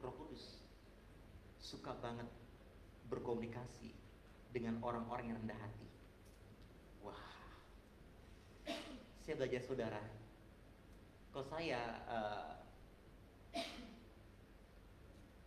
[0.00, 0.64] Roh Kudus
[1.60, 2.24] suka banget
[3.12, 3.92] berkomunikasi
[4.48, 5.88] dengan orang-orang yang rendah hati.
[7.04, 7.20] Wah,
[9.20, 10.00] saya belajar saudara.
[11.30, 11.78] Kalau saya
[12.08, 12.52] uh,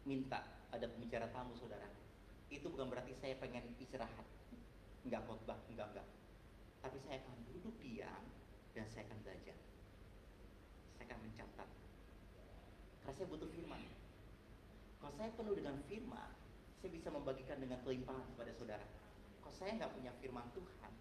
[0.06, 0.40] minta
[0.70, 1.90] ada pembicara tamu saudara,
[2.54, 4.28] itu bukan berarti saya pengen istirahat,
[5.08, 6.08] nggak khotbah, enggak enggak.
[6.84, 8.24] Tapi saya akan duduk diam
[8.76, 9.58] dan saya akan belajar.
[10.96, 11.70] Saya akan mencatat.
[13.04, 13.84] Karena saya butuh firman
[15.04, 16.32] kalau saya penuh dengan firman,
[16.80, 18.88] saya bisa membagikan dengan kelimpahan kepada saudara.
[19.44, 20.92] Kalau saya nggak punya firman Tuhan,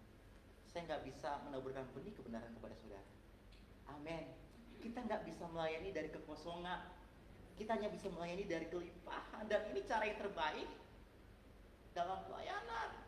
[0.67, 3.07] saya nggak bisa menaburkan benih kebenaran kepada saudara.
[3.95, 4.35] Amin.
[4.83, 6.83] Kita nggak bisa melayani dari kekosongan.
[7.55, 9.47] Kita hanya bisa melayani dari kelimpahan.
[9.47, 10.67] Dan ini cara yang terbaik
[11.95, 13.02] dalam pelayanan.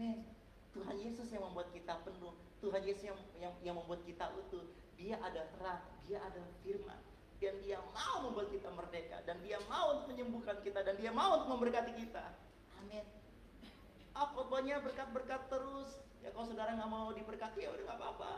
[0.00, 0.24] Amin.
[0.72, 2.32] Tuhan Yesus yang membuat kita penuh.
[2.64, 4.64] Tuhan Yesus yang, yang, yang membuat kita utuh.
[4.96, 5.84] Dia ada terang.
[6.08, 6.96] Dia ada firman.
[7.36, 9.20] Dan dia mau membuat kita merdeka.
[9.28, 10.80] Dan dia mau untuk menyembuhkan kita.
[10.80, 12.32] Dan dia mau untuk memberkati kita.
[12.80, 13.04] Amin
[14.20, 15.90] apa banyak berkat-berkat terus.
[16.20, 18.32] Ya kalau saudara nggak mau diberkati ya udah nggak apa-apa.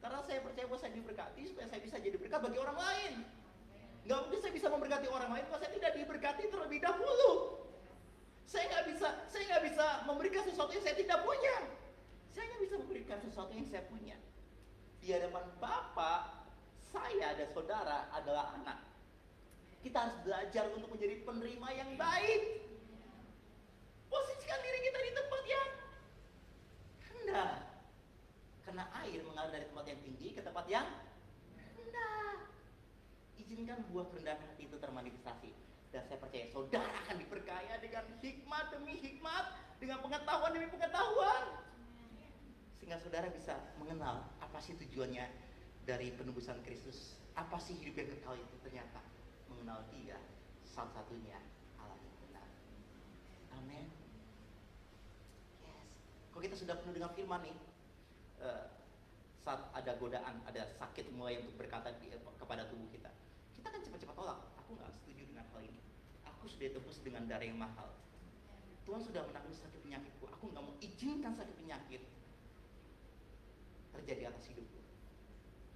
[0.00, 3.12] Karena saya percaya bahwa saya diberkati supaya saya bisa jadi berkat bagi orang lain.
[4.06, 7.30] Nggak mungkin saya bisa memberkati orang lain kalau saya tidak diberkati terlebih dahulu
[8.50, 11.56] saya nggak bisa saya nggak bisa memberikan sesuatu yang saya tidak punya
[12.34, 14.18] saya hanya bisa memberikan sesuatu yang saya punya
[15.00, 16.40] di hadapan Bapak
[16.90, 18.78] saya dan saudara adalah anak.
[19.80, 22.42] Kita harus belajar untuk menjadi penerima yang baik.
[24.12, 25.68] Posisikan diri kita di tempat yang
[27.08, 27.56] rendah.
[28.66, 30.86] Karena air mengalir dari tempat yang tinggi ke tempat yang
[31.78, 32.34] rendah.
[33.40, 35.50] Izinkan buah kerendahan hati itu termanifestasi.
[35.90, 39.44] Dan saya percaya saudara akan diperkaya dengan hikmat demi hikmat,
[39.82, 41.42] dengan pengetahuan demi pengetahuan.
[42.78, 45.26] Sehingga saudara bisa mengenal apa sih tujuannya
[45.82, 47.18] dari penebusan Kristus.
[47.34, 49.02] Apa sih hidup yang kekal itu ternyata
[49.50, 50.18] mengenal dia
[50.70, 51.38] satu-satunya
[51.82, 52.48] Allah yang benar.
[53.58, 53.86] Amin.
[55.66, 55.86] Yes.
[56.30, 57.56] Kalau kita sudah penuh dengan firman nih,
[58.44, 58.70] uh,
[59.40, 63.10] saat ada godaan, ada sakit mulai untuk berkata di, kepada tubuh kita,
[63.56, 64.38] kita kan cepat-cepat tolak.
[64.62, 65.79] Aku nggak setuju dengan hal ini.
[66.40, 67.92] Aku sudah tebus dengan darah yang mahal.
[68.88, 70.24] Tuhan sudah menanggung sakit penyakitku.
[70.24, 72.00] Aku nggak mau izinkan sakit penyakit
[73.92, 74.80] terjadi atas hidupku.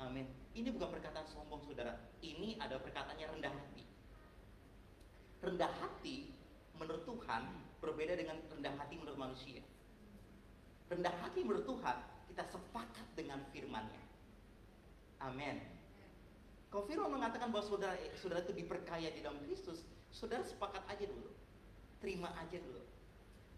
[0.01, 0.25] Amin.
[0.57, 2.01] Ini bukan perkataan sombong saudara.
[2.25, 3.85] Ini adalah perkataannya rendah hati.
[5.45, 6.33] Rendah hati
[6.81, 7.43] menurut Tuhan
[7.85, 9.61] berbeda dengan rendah hati menurut manusia.
[10.89, 11.97] Rendah hati menurut Tuhan
[12.33, 14.03] kita sepakat dengan firman-Nya.
[15.29, 15.61] Amin.
[16.73, 21.35] Kalau firman mengatakan bahwa saudara saudara itu diperkaya di dalam Kristus, saudara sepakat aja dulu.
[21.99, 22.87] Terima aja dulu.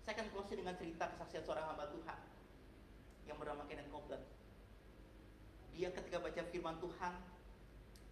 [0.00, 2.18] Saya akan close dengan cerita kesaksian seorang hamba Tuhan
[3.28, 4.24] yang bernama Kenneth Copeland.
[5.76, 7.14] Dia ketika baca firman Tuhan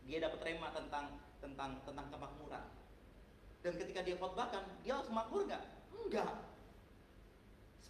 [0.05, 2.65] dia dapat rema tentang tentang tentang kemakmuran.
[3.65, 5.65] Dan ketika dia khotbahkan dia harus makmur nggak?
[5.97, 6.55] Enggak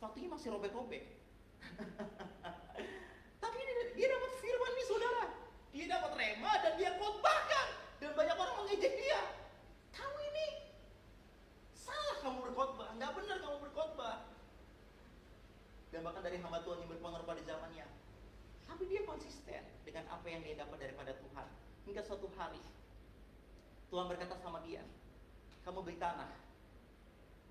[0.04, 1.00] sepatunya masih robek-robek.
[3.42, 5.24] Tapi dia, dia dapat firman nih saudara.
[5.72, 7.66] Dia dapat rema dan dia khotbahkan.
[8.04, 9.20] Dan banyak orang mengejek dia
[12.24, 14.16] kamu berkhotbah nggak benar kamu berkhotbah
[15.92, 17.86] dan bahkan dari hamba Tuhan yang berpengaruh pada zamannya
[18.64, 21.46] tapi dia konsisten dengan apa yang dia dapat daripada Tuhan.
[21.84, 22.60] Hingga suatu hari
[23.92, 24.82] Tuhan berkata sama dia,
[25.62, 26.32] kamu beli tanah.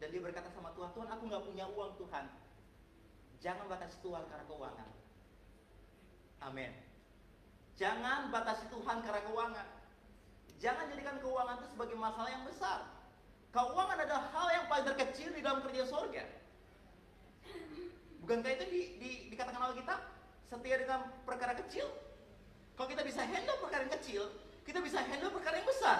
[0.01, 2.26] Dan dia berkata sama Tuhan, Tuhan aku nggak punya uang Tuhan.
[3.39, 4.89] Jangan batasi Tuhan karena keuangan.
[6.43, 6.71] Amin.
[7.80, 9.67] Jangan batasi Tuhan karena keuangan.
[10.59, 12.80] Jangan jadikan keuangan itu sebagai masalah yang besar.
[13.54, 16.26] Keuangan adalah hal yang paling terkecil di dalam kerja sorga.
[18.26, 20.14] Bukankah itu di, di, dikatakan oleh kita?
[20.54, 21.89] setia dengan perkara kecil.
[22.78, 24.24] Kalau kita bisa handle perkara yang kecil,
[24.66, 25.99] kita bisa handle perkara yang besar.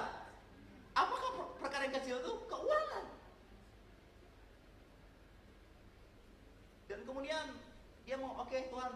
[0.93, 3.06] Apakah perkara yang kecil itu keuangan?
[6.89, 7.45] Dan kemudian
[8.06, 8.93] dia mau, oke okay, Tuhan,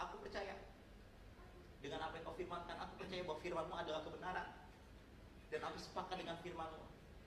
[0.00, 0.56] aku percaya
[1.84, 4.48] dengan apa yang kau firmankan, aku percaya bahwa firmanmu adalah kebenaran.
[5.52, 6.85] Dan aku sepakat dengan firmanmu.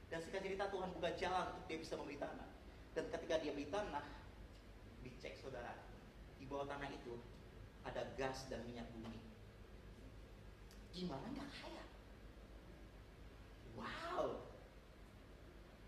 [0.09, 2.49] Dan singkat cerita Tuhan buka jalan untuk dia bisa membeli tanah.
[2.97, 4.05] Dan ketika dia beli tanah,
[5.05, 5.77] dicek saudara,
[6.41, 7.21] di bawah tanah itu
[7.85, 9.21] ada gas dan minyak bumi.
[10.89, 11.85] Gimana nggak kaya?
[13.77, 14.43] Wow,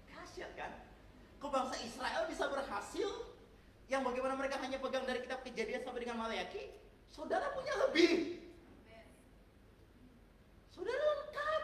[0.07, 0.71] dahsyat kan?
[1.41, 3.09] Kok bangsa Israel bisa berhasil?
[3.91, 6.71] Yang bagaimana mereka hanya pegang dari kitab kejadian sampai dengan Malayaki?
[7.11, 8.39] Saudara punya lebih.
[10.71, 11.63] Saudara lengkap.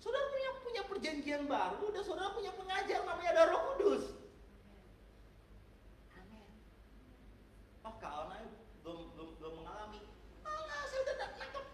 [0.00, 4.04] Saudara punya punya perjanjian baru dan saudara punya pengajar namanya ada Roh Kudus.
[6.16, 6.48] Amin.
[7.84, 8.32] Oh, kalau
[8.80, 10.00] belum belum belum mengalami.
[10.48, 11.66] Alah, saya udah nangkep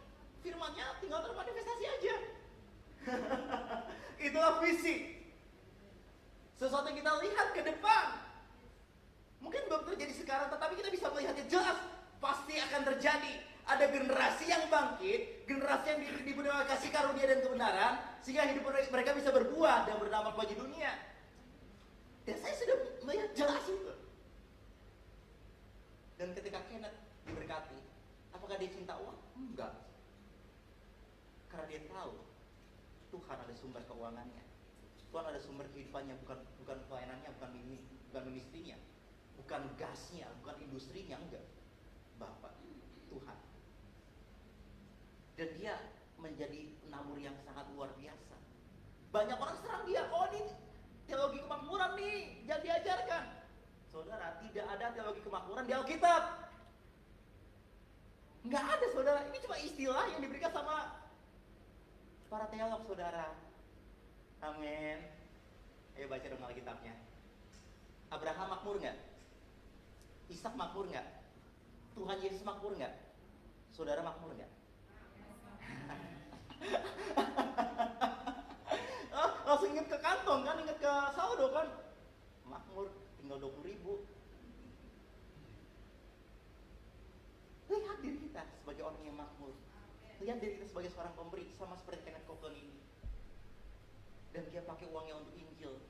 [0.43, 2.17] firmannya, tinggal termanifestasi aja.
[4.19, 5.15] Itulah visi.
[6.59, 8.07] Sesuatu yang kita lihat ke depan.
[9.39, 11.79] Mungkin belum terjadi sekarang, tetapi kita bisa melihatnya jelas.
[12.19, 13.47] Pasti akan terjadi.
[13.69, 17.93] Ada generasi yang bangkit, generasi yang diberi kasih karunia dan kebenaran,
[18.25, 20.89] sehingga hidup mereka bisa berbuah dan berdampak bagi dunia.
[22.25, 23.93] Dan saya sudah melihat jelas itu.
[26.17, 26.97] Dan ketika Kenneth
[27.29, 27.79] diberkati,
[28.33, 29.21] apakah dia cinta uang?
[29.37, 29.85] Enggak.
[31.53, 32.25] Karena dia tahu
[33.15, 34.45] Tuhan ada sumber keuangannya.
[35.13, 38.77] Tuhan ada sumber kehidupannya, bukan bukan pelayanannya, bukan mini, bukan ministrinya,
[39.37, 41.45] bukan gasnya, bukan industrinya, enggak.
[42.17, 42.57] Bapak,
[43.13, 43.39] Tuhan.
[45.39, 45.79] Dan dia
[46.19, 48.35] menjadi penabur yang sangat luar biasa.
[49.15, 50.51] Banyak orang serang dia, oh ini
[51.07, 53.25] teologi kemakmuran nih, jangan diajarkan.
[53.89, 56.23] Saudara, tidak ada teologi kemakmuran di Alkitab.
[58.51, 61.07] Nggak ada saudara, ini cuma istilah yang diberikan sama
[62.27, 63.31] para teolog saudara.
[64.43, 64.99] Amin.
[65.95, 66.95] Ayo baca dong Alkitabnya.
[68.11, 68.99] Abraham makmur nggak?
[70.39, 71.03] Ishak makmur nggak?
[71.99, 72.95] Tuhan Yesus makmur nggak?
[73.75, 74.47] Saudara makmur nggak?
[79.19, 81.67] oh, langsung inget ke kantong kan, inget ke saldo kan?
[82.47, 82.87] Makmur
[83.19, 84.07] tinggal 20 ribu
[87.69, 89.51] lihat diri kita sebagai orang yang makmur
[90.23, 92.79] lihat diri kita sebagai seorang pemberi sama seperti Kenneth Copeland ini
[94.63, 95.83] pakai uangnya untuk Injil.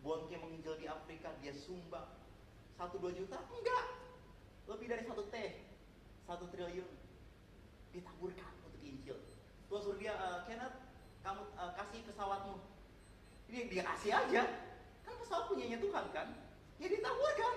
[0.00, 2.23] Bonke menginjil di Afrika, dia sumbang.
[2.74, 3.38] Satu dua juta?
[3.50, 3.84] Enggak.
[4.66, 5.36] Lebih dari satu T.
[6.26, 6.88] Satu triliun.
[7.94, 9.18] Ditaburkan untuk Injil.
[9.70, 10.74] Tuhan suruh dia, uh, Kenneth,
[11.22, 12.58] kamu uh, kasih pesawatmu.
[13.48, 14.42] Ini dia kasih aja.
[15.06, 16.28] Kan pesawat punyanya Tuhan kan?
[16.82, 17.56] Ya ditaburkan.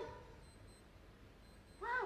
[1.81, 2.05] Wow.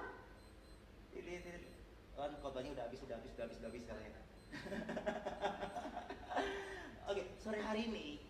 [1.12, 1.68] Ini, ini,
[2.16, 4.22] kan khotbahnya udah habis, udah habis, udah habis, udah habis katanya.
[7.10, 8.22] Oke, sore hari ini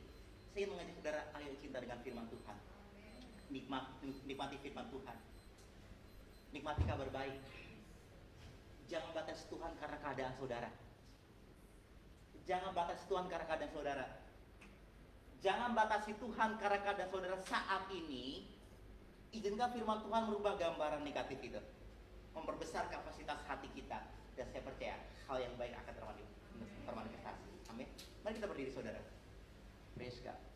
[0.52, 2.58] saya mengajak saudara ayo cinta dengan firman Tuhan.
[3.52, 3.84] Nikmat,
[4.24, 5.18] nikmati firman Tuhan.
[6.56, 7.36] Nikmati kabar baik.
[8.88, 10.70] Jangan batas Tuhan karena keadaan saudara.
[12.42, 14.06] Jangan batasi Tuhan karena keadaan saudara.
[15.44, 18.48] Jangan batasi Tuhan karena keadaan saudara saat ini.
[19.32, 21.60] Izinkan firman Tuhan merubah gambaran negatif itu.
[22.36, 24.00] Memperbesar kapasitas hati kita.
[24.36, 24.96] Dan saya percaya
[25.28, 25.94] hal yang baik akan
[26.88, 27.48] termanifestasi.
[27.72, 27.88] Amin.
[28.24, 29.00] Mari kita berdiri saudara.
[29.96, 30.51] Praise God.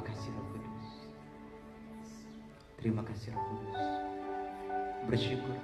[0.00, 0.88] Terima kasih Roh Kudus.
[2.80, 3.80] Terima kasih Roh Kudus.
[5.12, 5.56] Bersyukur.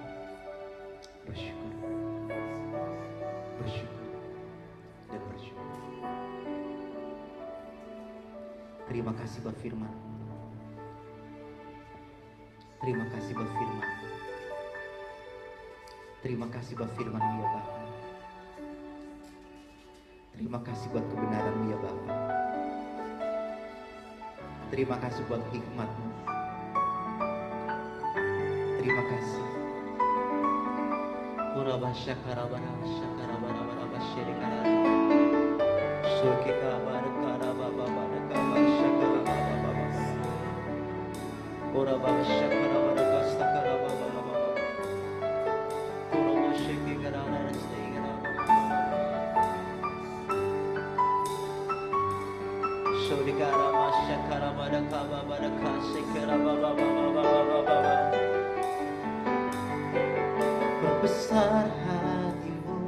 [1.25, 1.73] Bersyukur.
[3.57, 4.09] Bersyukur.
[5.09, 5.81] Dan bersyukur.
[8.85, 9.93] Terima kasih buat firman.
[12.85, 13.89] Terima kasih buat firman.
[16.21, 17.67] Terima kasih buat firman ya Bapak.
[20.37, 21.96] Terima kasih buat kebenaran ya Bapak.
[24.67, 26.09] Terima kasih buat hikmatmu.
[28.83, 29.45] Terima kasih.
[31.57, 32.67] Barakara baba
[60.83, 62.79] Berbesar hatimu.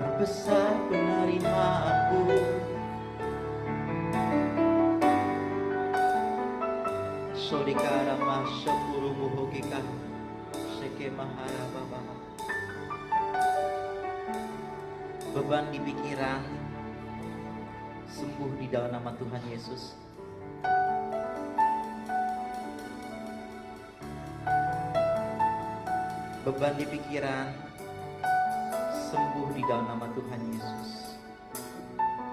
[0.00, 2.22] Berbesar penerimaanku.
[7.36, 9.80] Sodikara masyakuru muhukika
[10.80, 12.00] Seke mahara baba
[15.36, 16.53] Beban di pikiran
[18.34, 19.94] Sembuh di dalam nama Tuhan Yesus
[26.42, 27.54] beban di pikiran
[28.90, 31.14] sembuh di dalam nama Tuhan Yesus.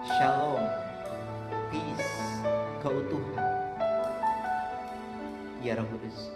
[0.10, 0.66] Shalom,
[1.70, 2.10] peace,
[2.82, 3.46] keutuhan.
[5.62, 6.34] Ya Roh Kudus,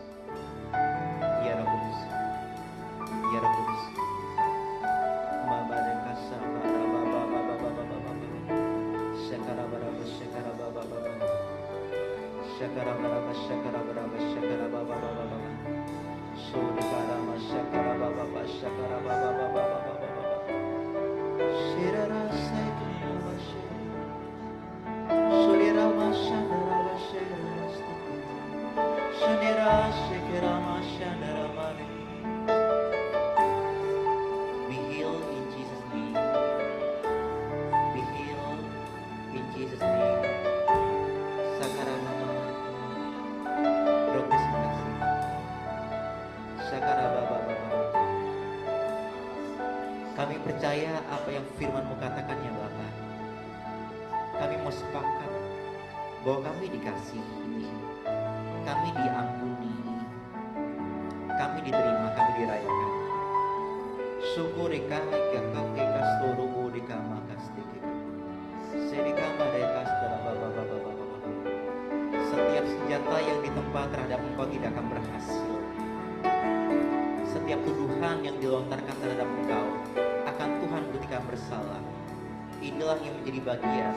[83.45, 83.93] Bagian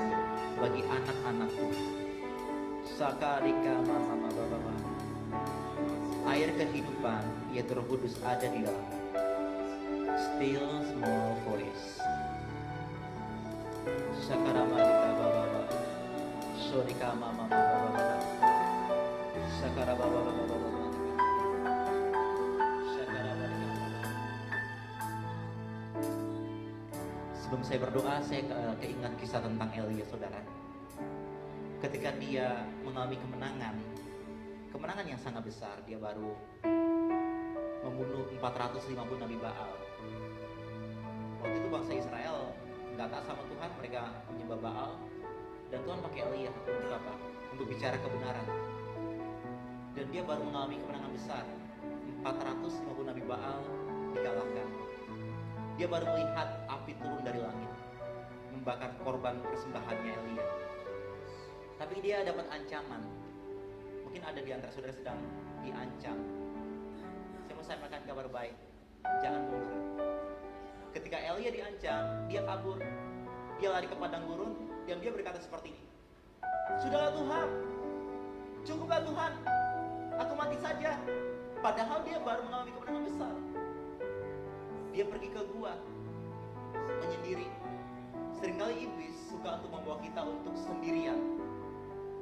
[0.60, 1.96] bagi anak-anak Tuhan
[2.84, 4.74] Sakarika mama mama mama
[6.28, 7.24] Air kehidupan
[7.56, 8.84] yaitu roh kudus ada di dalam.
[10.20, 11.96] Still small voice.
[14.20, 15.80] Sakaramadika baba baba
[16.60, 18.16] Sorika mama mama baba
[19.56, 20.37] Sakara baba baba
[27.48, 28.44] Sebelum saya berdoa, saya
[28.76, 30.36] keingat kisah tentang Elia, saudara.
[31.80, 33.72] Ketika dia mengalami kemenangan,
[34.68, 36.36] kemenangan yang sangat besar, dia baru
[37.88, 39.72] membunuh 450 Nabi Baal.
[41.40, 42.52] Waktu itu bangsa Israel
[42.92, 44.90] nggak taat sama Tuhan, mereka menyembah Baal,
[45.72, 47.16] dan Tuhan pakai Elia untuk apa?
[47.56, 48.46] Untuk bicara kebenaran.
[49.96, 51.48] Dan dia baru mengalami kemenangan besar.
[52.28, 53.64] 450 Nabi Baal
[54.12, 54.68] dikalahkan.
[55.80, 56.57] Dia baru melihat
[56.88, 57.68] api turun dari langit,
[58.48, 60.44] membakar korban persembahannya Elia.
[61.76, 63.04] Tapi dia dapat ancaman.
[64.08, 65.20] Mungkin ada di antara saudara sedang
[65.60, 66.16] diancam.
[67.44, 68.56] Saya mau sampaikan kabar baik.
[69.20, 69.84] Jangan mundur.
[70.96, 72.80] Ketika Elia diancam, dia kabur.
[73.60, 74.56] Dia lari ke padang gurun
[74.88, 75.84] dan dia berkata seperti ini.
[76.80, 77.48] Sudahlah Tuhan,
[78.64, 79.32] cukuplah Tuhan,
[80.16, 80.96] aku mati saja.
[81.60, 83.34] Padahal dia baru mengalami kemenangan besar.
[84.96, 85.76] Dia pergi ke gua,
[87.00, 87.48] menyendiri.
[88.38, 91.18] Seringkali iblis suka untuk membawa kita untuk sendirian.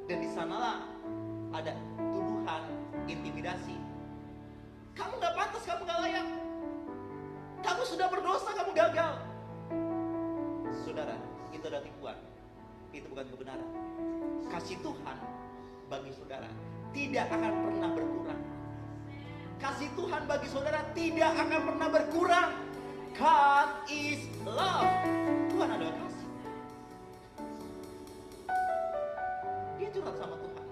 [0.06, 0.86] Dan di sanalah
[1.52, 2.62] ada tuduhan,
[3.10, 3.76] intimidasi.
[4.96, 6.28] Kamu gak pantas, kamu gak layak.
[7.60, 9.14] Kamu sudah berdosa, kamu gagal.
[10.86, 11.16] Saudara,
[11.52, 12.18] itu adalah tipuan.
[12.94, 13.70] Itu bukan kebenaran.
[14.46, 15.16] Kasih Tuhan
[15.90, 16.48] bagi saudara
[16.94, 18.42] tidak akan pernah berkurang.
[19.56, 22.50] Kasih Tuhan bagi saudara tidak akan pernah berkurang.
[23.16, 24.84] God is love.
[25.48, 26.28] Tuhan adalah kasih.
[29.80, 30.64] Dia curhat sama Tuhan.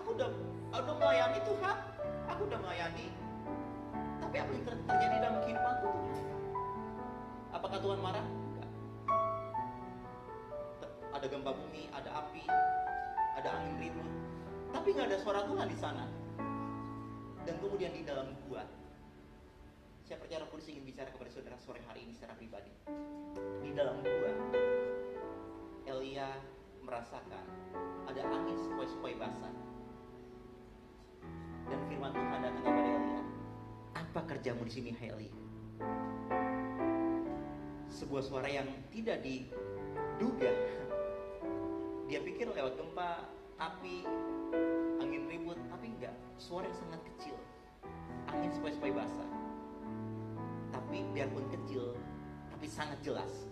[0.00, 0.28] Aku udah,
[0.72, 1.76] udah melayani Tuhan.
[2.32, 3.12] Aku udah melayani.
[4.24, 6.24] Tapi apa yang ter terjadi dalam kehidupanku Tuhan?
[7.52, 8.26] Apakah Tuhan marah?
[11.12, 12.44] Ada gempa bumi, ada api,
[13.36, 14.08] ada angin ribut.
[14.72, 16.08] Tapi nggak ada suara Tuhan di sana.
[17.44, 18.64] Dan kemudian di dalam gua,
[20.02, 22.74] saya percaya Roh Kudus ingin bicara kepada saudara sore hari ini secara pribadi.
[23.62, 24.34] Di dalam gua,
[25.86, 26.26] Elia
[26.82, 27.46] merasakan
[28.10, 29.54] ada angin sepoi-sepoi basah.
[31.70, 33.22] Dan firman Tuhan datang kepada Elia.
[33.94, 35.34] Apa kerjamu di sini, hai Elia?
[37.86, 40.50] Sebuah suara yang tidak diduga.
[42.10, 43.30] Dia pikir lewat gempa,
[43.62, 44.02] api,
[44.98, 46.12] angin ribut, tapi enggak.
[46.42, 47.38] Suara yang sangat kecil.
[48.34, 49.41] Angin sepoi-sepoi basah.
[50.92, 51.96] Tapi biarpun kecil,
[52.52, 53.48] tapi sangat jelas.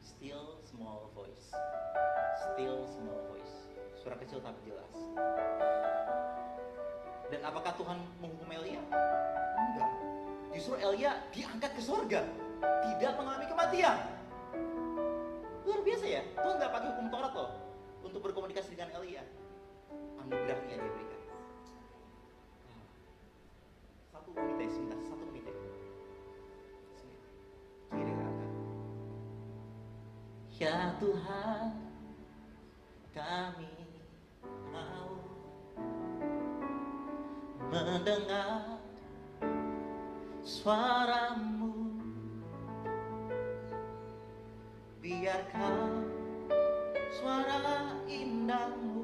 [0.00, 1.52] Still small voice.
[2.40, 3.68] Still small voice.
[4.00, 4.88] Suara kecil tapi jelas.
[7.28, 8.80] Dan apakah Tuhan menghukum Elia?
[9.68, 9.92] Enggak.
[10.56, 12.24] Justru Elia diangkat ke surga.
[12.88, 13.98] Tidak mengalami kematian.
[15.68, 16.24] Luar biasa ya.
[16.40, 17.52] Tuhan nggak pakai hukum Taurat loh
[18.00, 19.28] untuk berkomunikasi dengan Elia.
[20.24, 21.20] Anugerahnya dia berikan.
[24.08, 24.96] Satu menit ya, sebentar.
[25.04, 25.31] Satu
[30.62, 31.74] Ya Tuhan,
[33.10, 33.74] kami
[34.70, 35.18] mau
[37.66, 38.78] mendengar
[40.46, 41.98] suaramu.
[45.02, 46.06] Biarkan
[47.10, 49.02] suara indahmu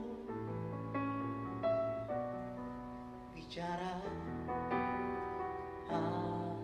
[3.35, 3.99] bicara
[5.91, 6.63] padaku.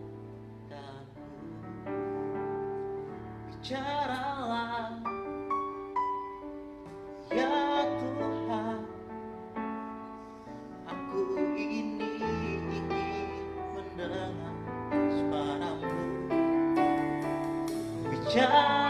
[3.50, 4.33] Bicaralah
[18.34, 18.83] child.